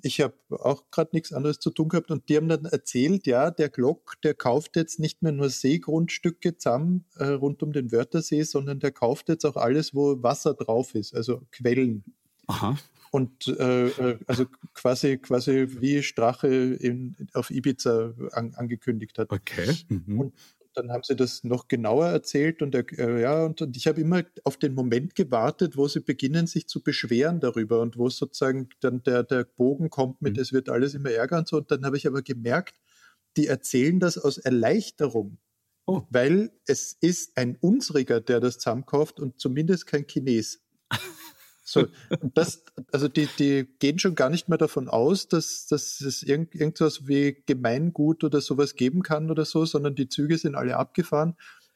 ich 0.01 0.21
habe 0.21 0.33
auch 0.49 0.89
gerade 0.91 1.11
nichts 1.13 1.33
anderes 1.33 1.59
zu 1.59 1.69
tun 1.69 1.89
gehabt 1.89 2.09
und 2.09 2.27
die 2.27 2.37
haben 2.37 2.49
dann 2.49 2.65
erzählt, 2.65 3.27
ja, 3.27 3.51
der 3.51 3.69
Glock, 3.69 4.15
der 4.23 4.33
kauft 4.33 4.75
jetzt 4.75 4.99
nicht 4.99 5.21
mehr 5.21 5.31
nur 5.31 5.49
Seegrundstücke 5.49 6.57
zusammen 6.57 7.05
äh, 7.17 7.25
rund 7.25 7.61
um 7.61 7.73
den 7.73 7.91
Wörthersee, 7.91 8.43
sondern 8.43 8.79
der 8.79 8.91
kauft 8.91 9.29
jetzt 9.29 9.45
auch 9.45 9.55
alles, 9.55 9.93
wo 9.93 10.21
Wasser 10.23 10.55
drauf 10.55 10.95
ist, 10.95 11.15
also 11.15 11.41
Quellen. 11.51 12.03
Aha. 12.47 12.77
Und 13.13 13.47
äh, 13.47 13.89
äh 13.89 14.17
also 14.25 14.47
quasi 14.73 15.19
quasi 15.19 15.67
wie 15.81 16.01
Strache 16.01 16.47
in, 16.47 17.15
auf 17.33 17.51
Ibiza 17.51 18.15
an, 18.31 18.55
angekündigt 18.55 19.19
hat. 19.19 19.31
Okay. 19.31 19.71
Mhm. 19.87 20.19
Und 20.19 20.33
dann 20.73 20.89
haben 20.89 21.03
sie 21.03 21.15
das 21.15 21.43
noch 21.43 21.67
genauer 21.67 22.07
erzählt 22.07 22.63
und 22.63 22.73
äh, 22.73 23.21
ja 23.21 23.45
und, 23.45 23.61
und 23.61 23.77
ich 23.77 23.85
habe 23.85 24.01
immer 24.01 24.23
auf 24.43 24.57
den 24.57 24.73
Moment 24.73 25.13
gewartet, 25.13 25.77
wo 25.77 25.87
sie 25.87 25.99
beginnen 25.99 26.47
sich 26.47 26.67
zu 26.67 26.81
beschweren 26.81 27.39
darüber 27.39 27.81
und 27.81 27.99
wo 27.99 28.09
sozusagen 28.09 28.69
dann 28.79 29.03
der 29.03 29.21
der 29.21 29.43
Bogen 29.43 29.91
kommt 29.91 30.23
mit, 30.23 30.37
mhm. 30.37 30.41
es 30.41 30.51
wird 30.51 30.69
alles 30.69 30.95
immer 30.95 31.11
ärger 31.11 31.37
und 31.37 31.47
so. 31.47 31.57
Und 31.57 31.69
dann 31.69 31.85
habe 31.85 31.97
ich 31.97 32.07
aber 32.07 32.23
gemerkt, 32.23 32.81
die 33.37 33.45
erzählen 33.45 33.99
das 33.99 34.17
aus 34.17 34.39
Erleichterung. 34.39 35.37
Oh. 35.85 36.01
Weil 36.09 36.49
es 36.65 36.97
ist 36.99 37.37
ein 37.37 37.57
Unsriger, 37.61 38.21
der 38.21 38.39
das 38.39 38.57
zusammenkauft 38.57 39.19
und 39.19 39.39
zumindest 39.39 39.85
kein 39.85 40.07
Chines. 40.07 40.63
So, 41.63 41.87
das, 42.33 42.65
also 42.91 43.07
die, 43.07 43.27
die 43.39 43.65
gehen 43.79 43.97
schon 43.97 44.15
gar 44.15 44.29
nicht 44.29 44.49
mehr 44.49 44.57
davon 44.57 44.89
aus, 44.89 45.27
dass, 45.27 45.65
dass 45.65 46.01
es 46.01 46.21
irgend, 46.21 46.53
irgendwas 46.55 47.07
wie 47.07 47.41
Gemeingut 47.45 48.23
oder 48.23 48.41
sowas 48.41 48.75
geben 48.75 49.01
kann 49.01 49.31
oder 49.31 49.45
so, 49.45 49.65
sondern 49.65 49.95
die 49.95 50.09
Züge 50.09 50.37
sind 50.37 50.55
alle 50.55 50.75
abgefahren. 50.77 51.35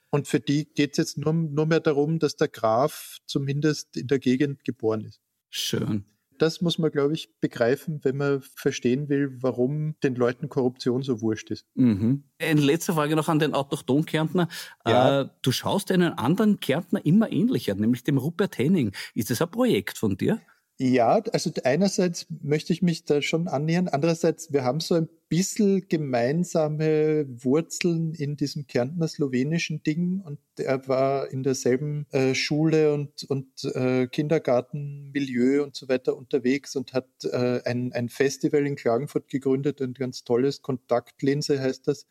Und 0.10 0.28
für 0.28 0.39
die 0.39 0.65
geht 0.65 0.91
es 0.91 0.97
jetzt 0.97 1.17
nur, 1.17 1.34
nur 1.34 1.65
mehr 1.65 1.80
darum, 1.80 2.19
dass 2.19 2.36
der 2.36 2.47
Graf 2.47 3.17
zumindest 3.26 3.95
in 3.97 4.08
der 4.08 4.19
Gegend 4.19 4.63
geboren 4.63 5.06
ist. 5.06 5.21
Schön. 5.50 6.06
Das 6.38 6.62
muss 6.62 6.78
man, 6.78 6.91
glaube 6.91 7.13
ich, 7.13 7.39
begreifen, 7.39 8.00
wenn 8.04 8.17
man 8.17 8.41
verstehen 8.41 9.10
will, 9.10 9.38
warum 9.41 9.95
den 10.04 10.15
Leuten 10.15 10.50
Korruption 10.50 11.02
so 11.02 11.21
wurscht 11.21 11.52
ist. 11.52 11.65
Mhm. 11.76 12.23
Eine 12.39 12.62
letzte 12.62 12.93
Frage 12.93 13.15
noch 13.15 13.30
an 13.30 13.39
den 13.39 13.54
Autochton-Kärntner. 13.54 14.47
Ja. 14.86 15.21
Äh, 15.21 15.30
du 15.41 15.52
schaust 15.52 15.91
einen 15.91 16.13
anderen 16.13 16.60
Kärntner 16.60 17.06
immer 17.06 17.32
ähnlicher, 17.32 17.76
nämlich 17.76 18.04
dem 18.04 18.17
Rupert 18.17 18.58
Henning. 18.58 18.93
Ist 19.13 19.30
das 19.30 19.41
ein 19.41 19.52
Projekt 19.52 19.97
von 19.97 20.17
dir? 20.17 20.39
Ja, 20.80 21.24
also 21.34 21.50
einerseits 21.63 22.28
möchte 22.30 22.72
ich 22.72 22.84
mich 22.84 23.04
da 23.04 23.24
schon 23.24 23.48
annähern, 23.48 23.88
andererseits, 23.88 24.54
wir 24.54 24.63
haben 24.63 24.80
so 24.80 24.94
ein 24.94 25.10
bisschen 25.28 25.88
gemeinsame 25.88 27.26
Wurzeln 27.44 28.13
in 28.13 28.38
diesem 28.38 28.68
Kärntner 28.68 29.08
slowenischen 29.08 29.82
Ding 29.82 30.22
und 30.22 30.38
er 30.58 30.88
war 30.88 31.32
in 31.32 31.42
derselben 31.42 32.06
äh, 32.12 32.36
Schule 32.36 32.94
und, 32.94 33.24
und 33.24 33.48
äh, 33.74 34.06
Kindergartenmilieu 34.06 35.63
und 35.63 35.76
so 35.76 35.90
weiter 35.90 36.16
unterwegs 36.16 36.76
und 36.76 36.94
hat 36.94 37.10
äh, 37.24 37.62
ein, 37.66 37.92
ein 37.94 38.08
Festival 38.08 38.68
in 38.68 38.76
Klagenfurt 38.76 39.30
gegründet, 39.30 39.82
ein 39.82 39.96
ganz 39.96 40.24
tolles 40.26 40.62
Kontaktlinse 40.62 41.60
heißt 41.60 41.88
das. 41.88 42.06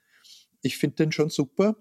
Ich 0.63 0.77
finde 0.77 0.97
den 0.97 1.13
schon 1.13 1.31
super 1.31 1.77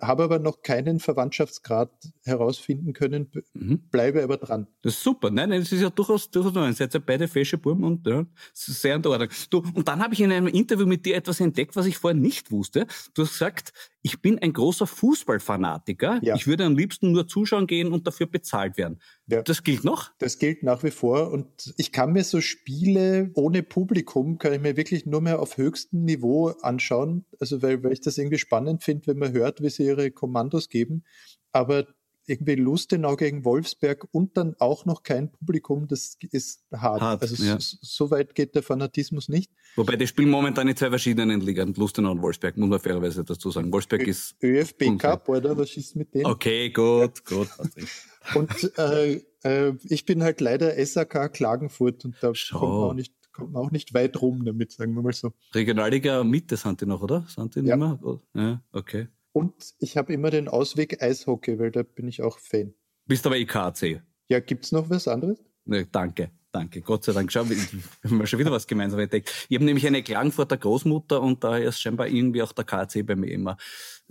habe 0.00 0.24
aber 0.24 0.38
noch 0.38 0.62
keinen 0.62 1.00
Verwandtschaftsgrad 1.00 1.90
herausfinden 2.24 2.92
können, 2.92 3.30
mhm. 3.54 3.88
bleibe 3.90 4.22
aber 4.22 4.36
dran. 4.36 4.66
Das 4.82 4.94
ist 4.94 5.02
super. 5.02 5.30
Nein, 5.30 5.50
nein, 5.50 5.60
das 5.60 5.72
ist 5.72 5.80
ja 5.82 5.90
durchaus, 5.90 6.30
durchaus 6.30 6.54
neu. 6.54 6.72
Seid 6.72 6.94
ja 6.94 7.00
beide 7.04 7.28
fesche 7.28 7.58
Buben 7.58 7.84
und 7.84 8.06
ja, 8.06 8.24
sehr 8.52 8.96
in 8.96 9.06
Ordnung. 9.06 9.28
Du, 9.50 9.62
und 9.74 9.88
dann 9.88 10.00
habe 10.02 10.14
ich 10.14 10.20
in 10.20 10.32
einem 10.32 10.46
Interview 10.48 10.86
mit 10.86 11.04
dir 11.04 11.16
etwas 11.16 11.40
entdeckt, 11.40 11.76
was 11.76 11.86
ich 11.86 11.98
vorher 11.98 12.18
nicht 12.18 12.50
wusste. 12.50 12.86
Du 13.14 13.22
hast 13.22 13.32
gesagt, 13.32 13.72
ich 14.02 14.22
bin 14.22 14.38
ein 14.38 14.52
großer 14.52 14.86
Fußballfanatiker. 14.86 16.20
Ja. 16.22 16.34
Ich 16.34 16.46
würde 16.46 16.64
am 16.64 16.76
liebsten 16.76 17.12
nur 17.12 17.28
zuschauen 17.28 17.66
gehen 17.66 17.92
und 17.92 18.06
dafür 18.06 18.26
bezahlt 18.26 18.78
werden. 18.78 19.00
Ja. 19.26 19.42
Das 19.42 19.62
gilt 19.62 19.84
noch? 19.84 20.10
Das 20.18 20.38
gilt 20.38 20.62
nach 20.62 20.82
wie 20.82 20.90
vor. 20.90 21.30
Und 21.30 21.74
ich 21.76 21.92
kann 21.92 22.12
mir 22.12 22.24
so 22.24 22.40
Spiele 22.40 23.30
ohne 23.34 23.62
Publikum, 23.62 24.38
kann 24.38 24.54
ich 24.54 24.60
mir 24.60 24.76
wirklich 24.76 25.04
nur 25.04 25.20
mehr 25.20 25.40
auf 25.40 25.58
höchstem 25.58 26.04
Niveau 26.04 26.48
anschauen. 26.62 27.26
Also 27.38 27.60
weil, 27.62 27.82
weil 27.84 27.92
ich 27.92 28.00
das 28.00 28.16
irgendwie 28.16 28.38
spannend 28.38 28.82
finde, 28.82 29.08
wenn 29.08 29.18
man 29.18 29.32
hört, 29.32 29.62
wie 29.62 29.70
sie 29.70 29.84
ihre 29.84 30.10
Kommandos 30.10 30.68
geben. 30.68 31.04
Aber 31.52 31.86
irgendwie 32.30 32.54
Lustenau 32.54 33.16
gegen 33.16 33.44
Wolfsberg 33.44 34.06
und 34.12 34.36
dann 34.36 34.54
auch 34.58 34.84
noch 34.84 35.02
kein 35.02 35.30
Publikum, 35.32 35.88
das 35.88 36.16
ist 36.30 36.64
hart. 36.72 37.00
hart 37.00 37.22
also 37.22 37.42
ja. 37.42 37.58
so, 37.58 37.76
so, 37.82 38.10
weit 38.10 38.34
geht 38.34 38.54
der 38.54 38.62
Fanatismus 38.62 39.28
nicht. 39.28 39.50
Wobei 39.76 39.96
die 39.96 40.06
spielen 40.06 40.30
momentan 40.30 40.68
in 40.68 40.76
zwei 40.76 40.88
verschiedenen 40.88 41.40
Ligen, 41.40 41.74
Lustenau 41.74 42.12
und 42.12 42.22
Wolfsberg, 42.22 42.56
muss 42.56 42.68
man 42.68 42.78
fairerweise 42.78 43.24
dazu 43.24 43.50
sagen. 43.50 43.72
Wolfsberg 43.72 44.02
Ö 44.02 44.10
ist... 44.10 44.36
ÖFB 44.42 44.98
Cup, 44.98 45.28
oder? 45.28 45.58
Was 45.58 45.76
ist 45.76 45.96
mit 45.96 46.14
denen? 46.14 46.26
Okay, 46.26 46.70
gut, 46.70 47.24
gut. 47.24 47.48
und 48.34 48.78
äh, 48.78 49.20
äh, 49.42 49.72
ich 49.84 50.04
bin 50.04 50.22
halt 50.22 50.40
leider 50.40 50.74
SAK 50.84 51.32
Klagenfurt 51.32 52.04
und 52.04 52.14
da 52.20 52.34
Schau. 52.34 52.60
kommt 52.60 52.72
man 52.72 52.90
auch 52.90 52.94
nicht 52.94 53.14
kommt 53.32 53.52
man 53.52 53.64
auch 53.64 53.70
nicht 53.70 53.94
weit 53.94 54.20
rum 54.20 54.44
damit, 54.44 54.72
sagen 54.72 54.94
wir 54.94 55.02
mal 55.02 55.12
so. 55.12 55.32
Regionalliga 55.54 56.24
Mitte 56.24 56.56
sind 56.56 56.80
die 56.80 56.86
noch, 56.86 57.02
oder? 57.02 57.24
Sind 57.28 57.54
die 57.54 57.60
ja. 57.60 57.76
nicht 57.76 58.02
mehr? 58.02 58.20
Ja, 58.34 58.62
okay. 58.72 59.08
Und 59.32 59.54
ich 59.78 59.96
habe 59.96 60.12
immer 60.12 60.30
den 60.30 60.48
Ausweg 60.48 61.02
Eishockey, 61.02 61.58
weil 61.58 61.70
da 61.70 61.82
bin 61.82 62.08
ich 62.08 62.22
auch 62.22 62.38
Fan. 62.38 62.74
Bist 63.06 63.26
aber 63.26 63.36
IKC. 63.36 64.02
Ja, 64.28 64.40
gibt's 64.40 64.72
noch 64.72 64.90
was 64.90 65.08
anderes? 65.08 65.42
Ne, 65.64 65.86
danke. 65.86 66.30
Danke, 66.52 66.80
Gott 66.80 67.04
sei 67.04 67.12
Dank. 67.12 67.30
Schau, 67.30 67.48
wir 67.48 67.56
haben 68.04 68.26
schon 68.26 68.38
wieder 68.40 68.50
was 68.50 68.66
gemeinsam 68.66 68.98
entdeckt. 68.98 69.46
Ich 69.48 69.56
habe 69.56 69.64
nämlich 69.64 69.86
eine 69.86 70.02
Klagenfurter 70.02 70.56
Großmutter 70.56 71.20
und 71.20 71.44
da 71.44 71.56
ist 71.56 71.80
scheinbar 71.80 72.08
irgendwie 72.08 72.42
auch 72.42 72.52
der 72.52 72.64
KC 72.64 73.06
bei 73.06 73.14
mir 73.14 73.30
immer 73.30 73.56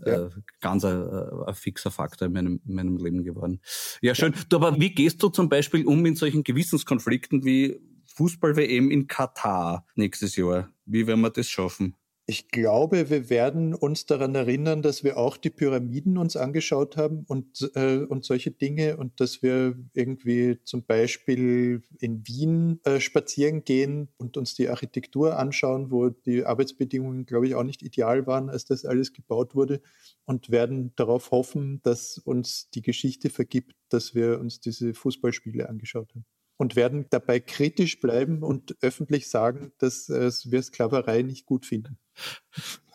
ja. 0.06 0.28
äh, 0.28 0.30
ganz 0.62 0.86
ein, 0.86 1.04
ein, 1.46 1.54
fixer 1.54 1.92
Faktor 1.92 2.28
in 2.28 2.34
meinem, 2.34 2.62
in 2.66 2.76
meinem 2.76 2.98
Leben 2.98 3.24
geworden. 3.26 3.60
Ja, 4.02 4.16
schön. 4.16 4.34
Ja. 4.34 4.40
Du, 4.48 4.56
aber 4.56 4.80
wie 4.80 4.92
gehst 4.92 5.22
du 5.22 5.28
zum 5.28 5.50
Beispiel 5.50 5.86
um 5.86 6.06
in 6.06 6.16
solchen 6.16 6.44
Gewissenskonflikten 6.44 7.44
wie 7.44 7.82
Fußball-WM 8.16 8.90
in 8.90 9.08
Katar 9.08 9.86
nächstes 9.96 10.38
Jahr? 10.38 10.70
Wie 10.86 11.08
werden 11.08 11.22
wir 11.22 11.32
das 11.32 11.50
schaffen? 11.50 11.96
Ich 12.30 12.50
glaube, 12.50 13.10
wir 13.10 13.32
werden 13.32 13.74
uns 13.74 14.06
daran 14.06 14.36
erinnern, 14.36 14.84
dass 14.84 15.04
wir 15.04 15.18
auch 15.18 15.36
die 15.36 15.50
Pyramiden 15.50 16.16
uns 16.16 16.36
angeschaut 16.36 16.96
haben 16.96 17.26
und, 17.28 17.72
äh, 17.74 18.06
und 18.08 18.24
solche 18.24 18.52
Dinge 18.52 18.98
und 18.98 19.20
dass 19.20 19.42
wir 19.42 19.76
irgendwie 19.96 20.60
zum 20.64 20.86
Beispiel 20.86 21.82
in 22.00 22.28
Wien 22.28 22.82
äh, 22.84 23.00
spazieren 23.00 23.64
gehen 23.64 24.10
und 24.18 24.38
uns 24.38 24.54
die 24.54 24.70
Architektur 24.70 25.40
anschauen, 25.40 25.90
wo 25.90 26.10
die 26.10 26.46
Arbeitsbedingungen, 26.46 27.26
glaube 27.26 27.48
ich, 27.48 27.56
auch 27.56 27.64
nicht 27.64 27.82
ideal 27.82 28.28
waren, 28.28 28.52
als 28.52 28.64
das 28.64 28.86
alles 28.86 29.12
gebaut 29.12 29.56
wurde 29.56 29.82
und 30.26 30.52
werden 30.52 30.94
darauf 30.98 31.32
hoffen, 31.32 31.82
dass 31.82 32.20
uns 32.20 32.70
die 32.70 32.84
Geschichte 32.84 33.32
vergibt, 33.32 33.74
dass 33.90 34.14
wir 34.14 34.40
uns 34.40 34.60
diese 34.60 34.94
Fußballspiele 34.94 35.68
angeschaut 35.68 36.14
haben 36.14 36.26
und 36.60 36.76
werden 36.76 37.06
dabei 37.10 37.40
kritisch 37.40 38.02
bleiben 38.02 38.44
und 38.44 38.76
öffentlich 38.82 39.30
sagen, 39.30 39.72
dass 39.78 40.10
äh, 40.10 40.30
wir 40.46 40.62
Sklaverei 40.62 41.22
nicht 41.22 41.46
gut 41.46 41.66
finden. 41.66 41.98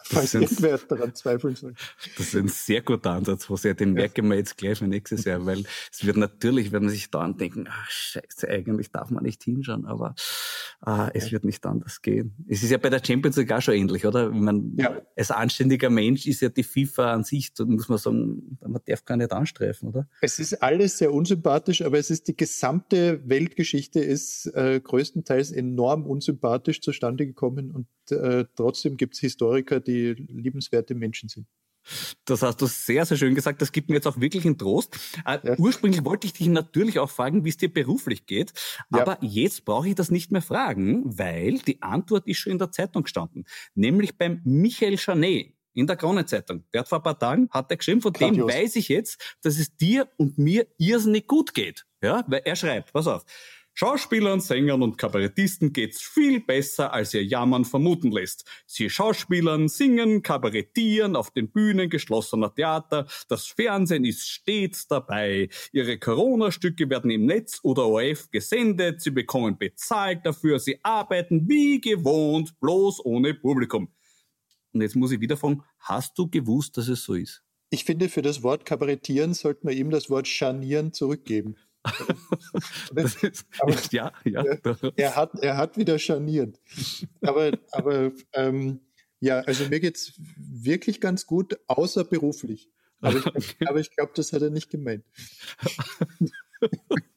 Falls 0.07 0.35
irgendwer 0.35 0.79
daran 0.79 1.15
zweifeln 1.15 1.57
soll. 1.57 1.75
Das 2.19 2.29
ist 2.29 2.37
ein 2.37 2.49
sehr 2.49 2.83
guter 2.83 3.13
Ansatz, 3.13 3.47
José. 3.47 3.73
Den 3.73 3.91
ja. 3.91 3.95
merken 3.95 4.29
wir 4.29 4.37
jetzt 4.37 4.59
gleich 4.59 4.79
für 4.79 4.87
nächstes 4.87 5.25
Jahr, 5.25 5.47
weil 5.47 5.65
es 5.91 6.05
wird 6.05 6.19
natürlich, 6.19 6.73
wenn 6.73 6.83
man 6.85 6.91
sich 6.91 7.11
da 7.11 7.27
denken, 7.27 7.67
ach 7.69 7.91
scheiße, 7.91 8.49
eigentlich 8.49 8.91
darf 8.91 9.11
man 9.11 9.25
nicht 9.25 9.43
hinschauen, 9.45 9.87
aber 9.87 10.15
ah, 10.83 11.11
es 11.15 11.27
ja. 11.27 11.33
wird 11.33 11.45
nicht 11.45 11.65
anders 11.65 12.03
gehen. 12.03 12.35
Es 12.47 12.63
ist 12.63 12.71
ja 12.71 12.77
bei 12.77 12.91
der 12.91 13.01
Champions 13.05 13.37
League 13.37 13.51
auch 13.53 13.63
schon 13.63 13.75
ähnlich, 13.75 14.05
oder? 14.05 14.31
Man, 14.31 14.75
ja. 14.77 15.01
Als 15.17 15.31
anständiger 15.31 15.89
Mensch 15.89 16.27
ist 16.27 16.43
ja 16.43 16.51
die 16.51 16.65
FIFA 16.65 17.15
an 17.15 17.25
sich, 17.25 17.55
da 17.55 17.65
muss 17.65 17.89
man 17.89 17.99
sagen, 17.99 18.59
man 18.61 18.81
darf 18.87 19.07
gar 19.07 19.17
nicht 19.17 19.33
anstreifen, 19.33 19.89
oder? 19.89 20.07
Es 20.21 20.39
ist 20.39 20.63
alles 20.63 20.99
sehr 20.99 21.15
unsympathisch, 21.15 21.81
aber 21.81 21.99
es 21.99 22.11
ist 22.11 22.29
die 22.29 22.37
gesamte 22.37 23.23
Weltgeschichte 23.25 24.01
ist 24.01 24.47
äh, 24.55 24.81
größtenteils 24.81 25.51
enorm 25.51 26.05
unsympathisch 26.07 26.83
zustande 26.83 27.27
gekommen 27.27 27.71
und 27.71 27.87
äh, 28.13 28.45
trotzdem 28.55 28.97
gibt 28.97 29.15
es 29.15 29.21
Historiker, 29.21 29.81
die 29.81 30.13
liebenswerte 30.15 30.95
Menschen 30.95 31.29
sind. 31.29 31.47
Das 32.25 32.43
hast 32.43 32.61
du 32.63 32.67
sehr, 32.67 33.05
sehr 33.05 33.17
schön 33.17 33.35
gesagt. 33.35 33.61
Das 33.61 33.73
gibt 33.73 33.89
mir 33.89 33.97
jetzt 33.97 34.07
auch 34.07 34.19
wirklich 34.19 34.45
einen 34.47 34.57
Trost. 34.57 34.97
Äh, 35.27 35.39
ja. 35.43 35.59
Ursprünglich 35.59 36.05
wollte 36.05 36.27
ich 36.27 36.33
dich 36.33 36.47
natürlich 36.47 36.99
auch 36.99 37.11
fragen, 37.11 37.45
wie 37.45 37.51
es 37.51 37.57
dir 37.57 37.73
beruflich 37.73 38.27
geht. 38.27 38.53
Aber 38.91 39.19
ja. 39.21 39.29
jetzt 39.29 39.65
brauche 39.65 39.89
ich 39.89 39.95
das 39.95 40.11
nicht 40.11 40.33
mehr 40.33 40.43
fragen, 40.43 41.03
weil 41.05 41.59
die 41.59 41.83
Antwort 41.83 42.27
ist 42.27 42.39
schon 42.39 42.53
in 42.53 42.59
der 42.59 42.71
Zeitung 42.73 43.03
gestanden. 43.03 43.45
Nämlich 43.75 44.17
beim 44.17 44.41
Michael 44.45 44.97
Chanet 44.97 45.55
in 45.75 45.87
der 45.87 45.97
Kronenzeitung. 45.97 46.65
Der 46.73 46.81
hat 46.81 46.89
vor 46.89 46.99
ein 46.99 47.03
paar 47.03 47.19
Tagen, 47.19 47.49
hat 47.51 47.71
er 47.71 47.77
geschrieben, 47.77 48.01
von 48.01 48.13
Grandios. 48.13 48.51
dem 48.51 48.57
weiß 48.57 48.77
ich 48.77 48.89
jetzt, 48.89 49.37
dass 49.43 49.59
es 49.59 49.77
dir 49.77 50.09
und 50.17 50.39
mir 50.39 50.67
irrsinnig 50.79 51.27
gut 51.27 51.53
geht. 51.53 51.85
Ja, 52.03 52.25
weil 52.29 52.43
er 52.45 52.57
schreibt, 52.57 52.93
pass 52.93 53.07
auf. 53.07 53.25
Schauspielern, 53.77 54.39
Sängern 54.39 54.83
und 54.83 54.99
Kabarettisten 54.99 55.73
geht's 55.73 56.01
viel 56.01 56.41
besser, 56.41 56.93
als 56.93 57.13
ihr 57.13 57.25
Jammern 57.25 57.65
vermuten 57.65 58.13
lässt. 58.13 58.45
Sie 58.67 58.89
schauspielern, 58.89 59.67
singen, 59.67 60.23
kabarettieren 60.23 61.17
auf 61.17 61.33
den 61.33 61.51
Bühnen 61.51 61.91
geschlossener 61.91 62.55
Theater. 62.55 63.09
Das 63.29 63.47
Fernsehen 63.49 64.05
ist 64.05 64.31
stets 64.31 64.87
dabei. 64.87 65.49
Ihre 65.73 65.99
Corona-Stücke 65.99 66.89
werden 66.89 67.11
im 67.11 67.27
Netz 67.27 67.59
oder 67.65 67.87
ORF 67.87 68.31
gesendet. 68.31 69.03
Sie 69.03 69.11
bekommen 69.11 69.59
bezahlt 69.59 70.25
dafür. 70.25 70.61
Sie 70.61 70.79
arbeiten 70.85 71.49
wie 71.49 71.81
gewohnt, 71.81 72.61
bloß 72.61 73.05
ohne 73.05 73.35
Publikum. 73.35 73.89
Und 74.73 74.83
jetzt 74.83 74.95
muss 74.95 75.11
ich 75.11 75.21
wieder 75.21 75.37
fragen, 75.37 75.65
hast 75.81 76.17
du 76.17 76.31
gewusst, 76.31 76.77
dass 76.77 76.87
es 76.87 77.03
so 77.03 77.15
ist? 77.15 77.43
Ich 77.71 77.85
finde, 77.85 78.09
für 78.09 78.23
das 78.23 78.45
Wort 78.45 78.65
kabarettieren 78.65 79.35
sollte 79.35 79.67
man 79.67 79.77
ihm 79.77 79.91
das 79.91 80.11
Wort 80.11 80.29
scharnieren 80.29 80.93
zurückgeben. 80.93 81.57
Das 82.95 83.23
ist, 83.23 83.47
aber, 83.59 83.75
ja, 83.91 84.13
ja. 84.25 84.43
Er, 84.43 84.93
er, 84.97 85.17
hat, 85.17 85.35
er 85.41 85.57
hat 85.57 85.77
wieder 85.77 85.99
scharniert. 85.99 86.61
Aber, 87.21 87.53
aber 87.73 88.13
ähm, 88.33 88.81
ja, 89.21 89.41
also 89.41 89.69
mir 89.69 89.81
geht 89.81 89.97
es 89.97 90.21
wirklich 90.37 91.01
ganz 91.01 91.27
gut, 91.27 91.59
außer 91.67 92.05
beruflich. 92.05 92.71
Aber 93.01 93.19
ich, 93.19 93.27
okay. 93.27 93.67
aber 93.67 93.81
ich 93.81 93.91
glaube, 93.95 94.13
das 94.15 94.33
hat 94.33 94.43
er 94.43 94.51
nicht 94.51 94.71
gemeint. 94.71 95.05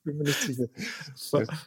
Bin 0.04 0.18
mir 0.18 0.24
nicht 0.24 0.40
sicher. 0.40 0.68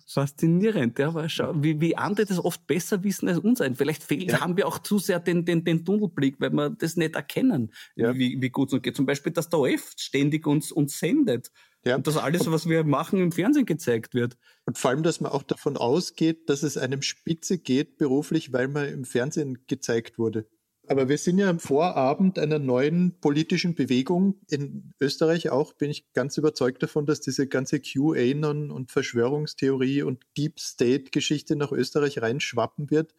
Faszinierend, 0.07 0.99
ja, 0.99 1.09
aber 1.09 1.29
schau, 1.29 1.53
wie, 1.57 1.81
wie 1.81 1.97
andere 1.97 2.27
das 2.27 2.39
oft 2.39 2.67
besser 2.67 3.03
wissen 3.05 3.29
als 3.29 3.39
uns 3.39 3.61
ein. 3.61 3.77
Vielleicht 3.77 4.03
fehlt, 4.03 4.33
ja. 4.33 4.41
haben 4.41 4.57
wir 4.57 4.67
auch 4.67 4.79
zu 4.79 4.99
sehr 4.99 5.21
den, 5.21 5.45
den, 5.45 5.65
den 5.65 5.85
Tunnelblick, 5.85 6.41
weil 6.41 6.51
wir 6.51 6.71
das 6.71 6.97
nicht 6.97 7.15
erkennen, 7.15 7.73
ja. 7.97 8.15
wie, 8.15 8.41
wie 8.41 8.51
gut 8.51 8.69
es 8.69 8.75
uns 8.75 8.83
geht. 8.83 8.97
Zum 8.97 9.07
Beispiel, 9.07 9.33
dass 9.33 9.49
der 9.49 9.61
OF 9.61 9.93
ständig 9.97 10.47
uns, 10.47 10.73
uns 10.73 10.99
sendet. 10.99 11.51
Ja. 11.85 11.97
Und 11.97 12.07
dass 12.07 12.17
alles, 12.17 12.51
was 12.51 12.69
wir 12.69 12.85
machen, 12.85 13.21
im 13.21 13.33
Fernsehen 13.33 13.67
gezeigt 13.67 14.15
wird. 14.15 14.37
Und 14.67 14.77
vor 14.77 14.91
allem, 14.91 15.03
dass 15.03 15.21
man 15.21 15.33
auch 15.33 15.43
davon 15.43 15.77
ausgeht, 15.77 16.49
dass 16.49 16.63
es 16.63 16.77
einem 16.77 17.03
spitze 17.03 17.59
geht 17.59 17.97
beruflich, 17.97 18.53
weil 18.53 18.69
man 18.69 18.89
im 18.89 19.05
Fernsehen 19.05 19.67
gezeigt 19.67 20.19
wurde. 20.19 20.47
Aber 20.91 21.09
wir 21.09 21.19
sind 21.19 21.39
ja 21.39 21.49
am 21.49 21.61
Vorabend 21.61 22.37
einer 22.37 22.59
neuen 22.59 23.21
politischen 23.21 23.77
Bewegung 23.77 24.41
in 24.49 24.93
Österreich 25.01 25.51
auch, 25.51 25.73
bin 25.73 25.89
ich 25.89 26.13
ganz 26.15 26.37
überzeugt 26.37 26.83
davon, 26.83 27.07
dass 27.07 27.21
diese 27.21 27.47
ganze 27.47 27.79
QAnon 27.79 28.73
und 28.73 28.91
Verschwörungstheorie 28.91 30.03
und 30.03 30.25
Deep 30.37 30.59
State 30.59 31.13
Geschichte 31.13 31.55
nach 31.55 31.71
Österreich 31.71 32.21
reinschwappen 32.21 32.91
wird. 32.91 33.15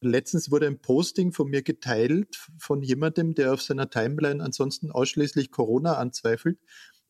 Letztens 0.00 0.50
wurde 0.50 0.66
ein 0.66 0.80
Posting 0.80 1.32
von 1.32 1.50
mir 1.50 1.62
geteilt 1.62 2.48
von 2.58 2.82
jemandem, 2.82 3.34
der 3.34 3.52
auf 3.52 3.60
seiner 3.60 3.90
Timeline 3.90 4.42
ansonsten 4.42 4.90
ausschließlich 4.90 5.50
Corona 5.50 5.98
anzweifelt 5.98 6.58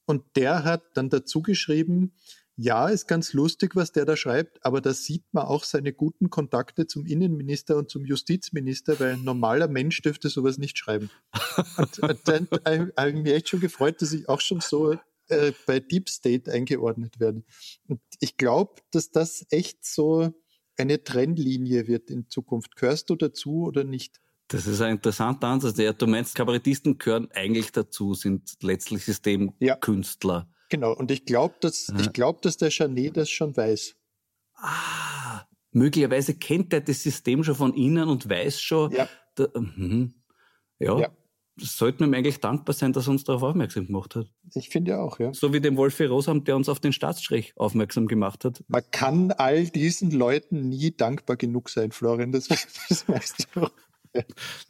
und 0.07 0.25
der 0.37 0.65
hat 0.65 0.83
dann 0.95 1.09
dazu 1.09 1.43
geschrieben, 1.43 2.13
ja, 2.63 2.89
ist 2.89 3.09
ganz 3.09 3.33
lustig, 3.33 3.75
was 3.75 3.93
der 3.93 4.05
da 4.05 4.17
schreibt, 4.17 4.65
aber 4.67 4.83
da 4.83 4.93
sieht 4.93 5.25
man 5.33 5.47
auch 5.47 5.65
seine 5.65 5.95
guten 5.95 6.29
Kontakte 6.29 6.87
zum 6.87 7.07
Innenminister 7.07 7.77
und 7.79 7.89
zum 7.89 8.05
Justizminister, 8.05 9.01
weil 9.01 9.15
ein 9.15 9.25
normaler 9.25 9.67
Mensch 9.67 10.03
dürfte 10.03 10.29
sowas 10.29 10.59
nicht 10.59 10.77
schreiben. 10.77 11.11
und, 11.79 11.99
und 12.01 12.21
dann 12.25 12.49
habe 12.99 13.11
ich 13.11 13.17
mich 13.17 13.33
echt 13.33 13.49
schon 13.49 13.61
gefreut, 13.61 14.03
dass 14.03 14.13
ich 14.13 14.29
auch 14.29 14.43
schon 14.43 14.61
so 14.61 14.93
äh, 15.29 15.53
bei 15.67 15.81
Deep 15.81 16.11
State 16.11 16.53
eingeordnet 16.53 17.19
werde. 17.19 17.45
Und 17.89 18.01
ich 18.19 18.37
glaube, 18.37 18.83
dass 18.91 19.11
das 19.11 19.47
echt 19.51 19.85
so 19.87 20.35
eine 20.77 21.03
Trennlinie 21.03 21.87
wird 21.87 22.11
in 22.11 22.29
Zukunft. 22.29 22.77
Gehörst 22.77 23.09
du 23.09 23.17
dazu 23.17 23.63
oder 23.63 23.85
nicht? 23.85 24.21
Das 24.51 24.67
ist 24.67 24.81
ein 24.81 24.97
interessanter 24.97 25.47
Ansatz. 25.47 25.79
Ja, 25.79 25.93
du 25.93 26.09
meinst, 26.09 26.35
Kabarettisten 26.35 26.99
gehören 26.99 27.29
eigentlich 27.33 27.71
dazu, 27.71 28.15
sind 28.15 28.57
letztlich 28.63 29.05
Systemkünstler. 29.05 30.49
Ja, 30.51 30.67
genau. 30.69 30.93
Und 30.93 31.13
ich 31.13 31.25
glaube, 31.25 31.55
dass, 31.61 31.87
ja. 31.87 32.01
ich 32.01 32.13
glaube, 32.13 32.41
dass 32.43 32.57
der 32.57 32.71
Chanet 32.71 33.17
das 33.17 33.31
schon 33.31 33.57
weiß. 33.57 33.95
Ah, 34.57 35.43
möglicherweise 35.71 36.35
kennt 36.35 36.73
er 36.73 36.81
das 36.81 37.01
System 37.01 37.45
schon 37.45 37.55
von 37.55 37.75
innen 37.75 38.09
und 38.09 38.29
weiß 38.29 38.61
schon. 38.61 38.91
Ja. 38.91 39.09
Da, 39.37 39.47
mhm. 39.55 40.15
ja. 40.81 40.99
ja. 40.99 41.09
Sollten 41.57 42.01
wir 42.01 42.07
ihm 42.07 42.15
eigentlich 42.15 42.41
dankbar 42.41 42.75
sein, 42.75 42.93
dass 42.93 43.07
er 43.07 43.11
uns 43.13 43.23
darauf 43.23 43.45
aufmerksam 43.45 43.87
gemacht 43.87 44.17
hat. 44.17 44.27
Ich 44.55 44.71
finde 44.71 44.93
ja 44.93 45.01
auch, 45.01 45.21
ja. 45.21 45.33
So 45.33 45.53
wie 45.53 45.61
dem 45.61 45.77
Wolfi 45.77 46.07
Rosam, 46.07 46.43
der 46.43 46.57
uns 46.57 46.69
auf 46.69 46.81
den 46.81 46.93
Staatsstrich 46.93 47.53
aufmerksam 47.55 48.09
gemacht 48.09 48.45
hat. 48.45 48.65
Man 48.67 48.83
kann 48.91 49.31
all 49.31 49.67
diesen 49.67 50.11
Leuten 50.11 50.71
nie 50.71 50.91
dankbar 50.91 51.37
genug 51.37 51.69
sein, 51.69 51.93
Florian. 51.93 52.33
Das, 52.33 52.49
das 52.89 53.09
weißt 53.09 53.49
du 53.55 53.61
auch. 53.61 53.71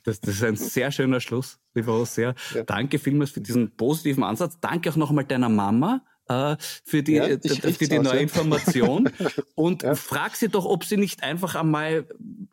Das, 0.04 0.20
das, 0.20 0.36
ist 0.36 0.44
ein 0.44 0.56
sehr 0.56 0.90
schöner 0.90 1.20
Schluss, 1.20 1.58
lieber 1.74 1.94
Hosea. 1.94 2.34
Ja. 2.54 2.62
Danke 2.64 2.98
vielmals 2.98 3.30
für 3.30 3.40
diesen 3.40 3.76
positiven 3.76 4.24
Ansatz. 4.24 4.58
Danke 4.60 4.90
auch 4.90 4.96
noch 4.96 5.10
einmal 5.10 5.24
deiner 5.24 5.48
Mama 5.48 6.02
äh, 6.30 6.56
für 6.84 7.02
die, 7.02 7.14
ja, 7.14 7.26
für 7.26 7.88
die 7.88 7.98
neue 7.98 8.16
ja. 8.16 8.20
Information. 8.20 9.10
Und 9.54 9.82
frag 9.82 10.36
sie 10.36 10.48
doch, 10.48 10.64
ob 10.64 10.84
sie 10.84 10.96
nicht 10.96 11.22
einfach 11.22 11.54
einmal 11.54 12.06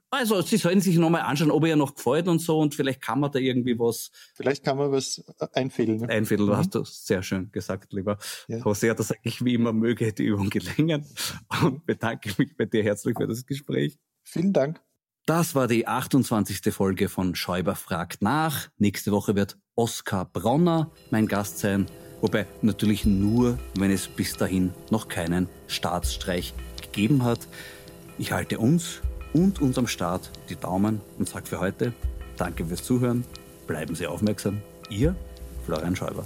Also, 0.10 0.42
Sie 0.42 0.58
sollen 0.58 0.82
sich 0.82 0.98
nochmal 0.98 1.22
anschauen, 1.22 1.52
ob 1.52 1.66
er 1.66 1.76
noch 1.76 1.96
gefällt 1.96 2.28
und 2.28 2.40
so 2.40 2.60
und 2.60 2.74
vielleicht 2.74 3.02
kann 3.02 3.20
man 3.20 3.32
da 3.32 3.40
irgendwie 3.40 3.78
was. 3.78 4.12
Vielleicht 4.36 4.64
kann 4.64 4.78
man 4.78 4.92
was 4.92 5.24
einfädeln. 5.54 6.00
Ne? 6.00 6.10
Einfädeln, 6.10 6.50
mhm. 6.50 6.58
hast 6.58 6.74
du 6.74 6.84
sehr 6.86 7.22
schön 7.24 7.52
gesagt, 7.52 7.94
lieber. 7.94 8.18
José. 8.48 8.94
Das 8.94 9.10
sage 9.10 9.20
ich 9.24 9.44
wie 9.44 9.54
immer, 9.54 9.74
möge 9.74 10.12
die 10.14 10.24
Übung 10.24 10.50
gelingen 10.50 11.06
und 11.62 11.86
bedanke 11.86 12.34
mich 12.38 12.56
bei 12.58 12.66
dir 12.66 12.84
herzlich 12.84 13.16
für 13.18 13.28
das 13.28 13.46
Gespräch. 13.46 14.00
Vielen 14.24 14.54
Dank. 14.54 14.82
Das 15.28 15.56
war 15.56 15.68
die 15.68 15.86
28. 15.86 16.74
Folge 16.74 17.10
von 17.10 17.36
Schäuber 17.36 17.76
fragt 17.76 18.22
nach. 18.22 18.70
Nächste 18.78 19.12
Woche 19.12 19.36
wird 19.36 19.58
Oskar 19.76 20.24
Bronner 20.24 20.90
mein 21.12 21.28
Gast 21.28 21.60
sein. 21.60 21.86
Wobei 22.22 22.48
natürlich 22.62 23.06
nur, 23.06 23.60
wenn 23.78 23.92
es 23.92 24.08
bis 24.08 24.38
dahin 24.38 24.74
noch 24.90 25.10
keinen 25.10 25.50
Staatsstreich 25.68 26.54
gegeben 26.82 27.26
hat. 27.26 27.40
Ich 28.18 28.32
halte 28.32 28.58
uns 28.58 29.02
und 29.34 29.62
unserem 29.62 29.88
Staat 29.88 30.32
die 30.48 30.56
Daumen 30.56 31.02
und 31.20 31.28
sage 31.28 31.46
für 31.46 31.60
heute 31.60 31.92
Danke 32.38 32.66
fürs 32.66 32.86
Zuhören. 32.86 33.26
Bleiben 33.68 33.96
Sie 33.96 34.08
aufmerksam. 34.08 34.62
Ihr 34.90 35.14
Florian 35.66 35.98
Schäuber. 35.98 36.26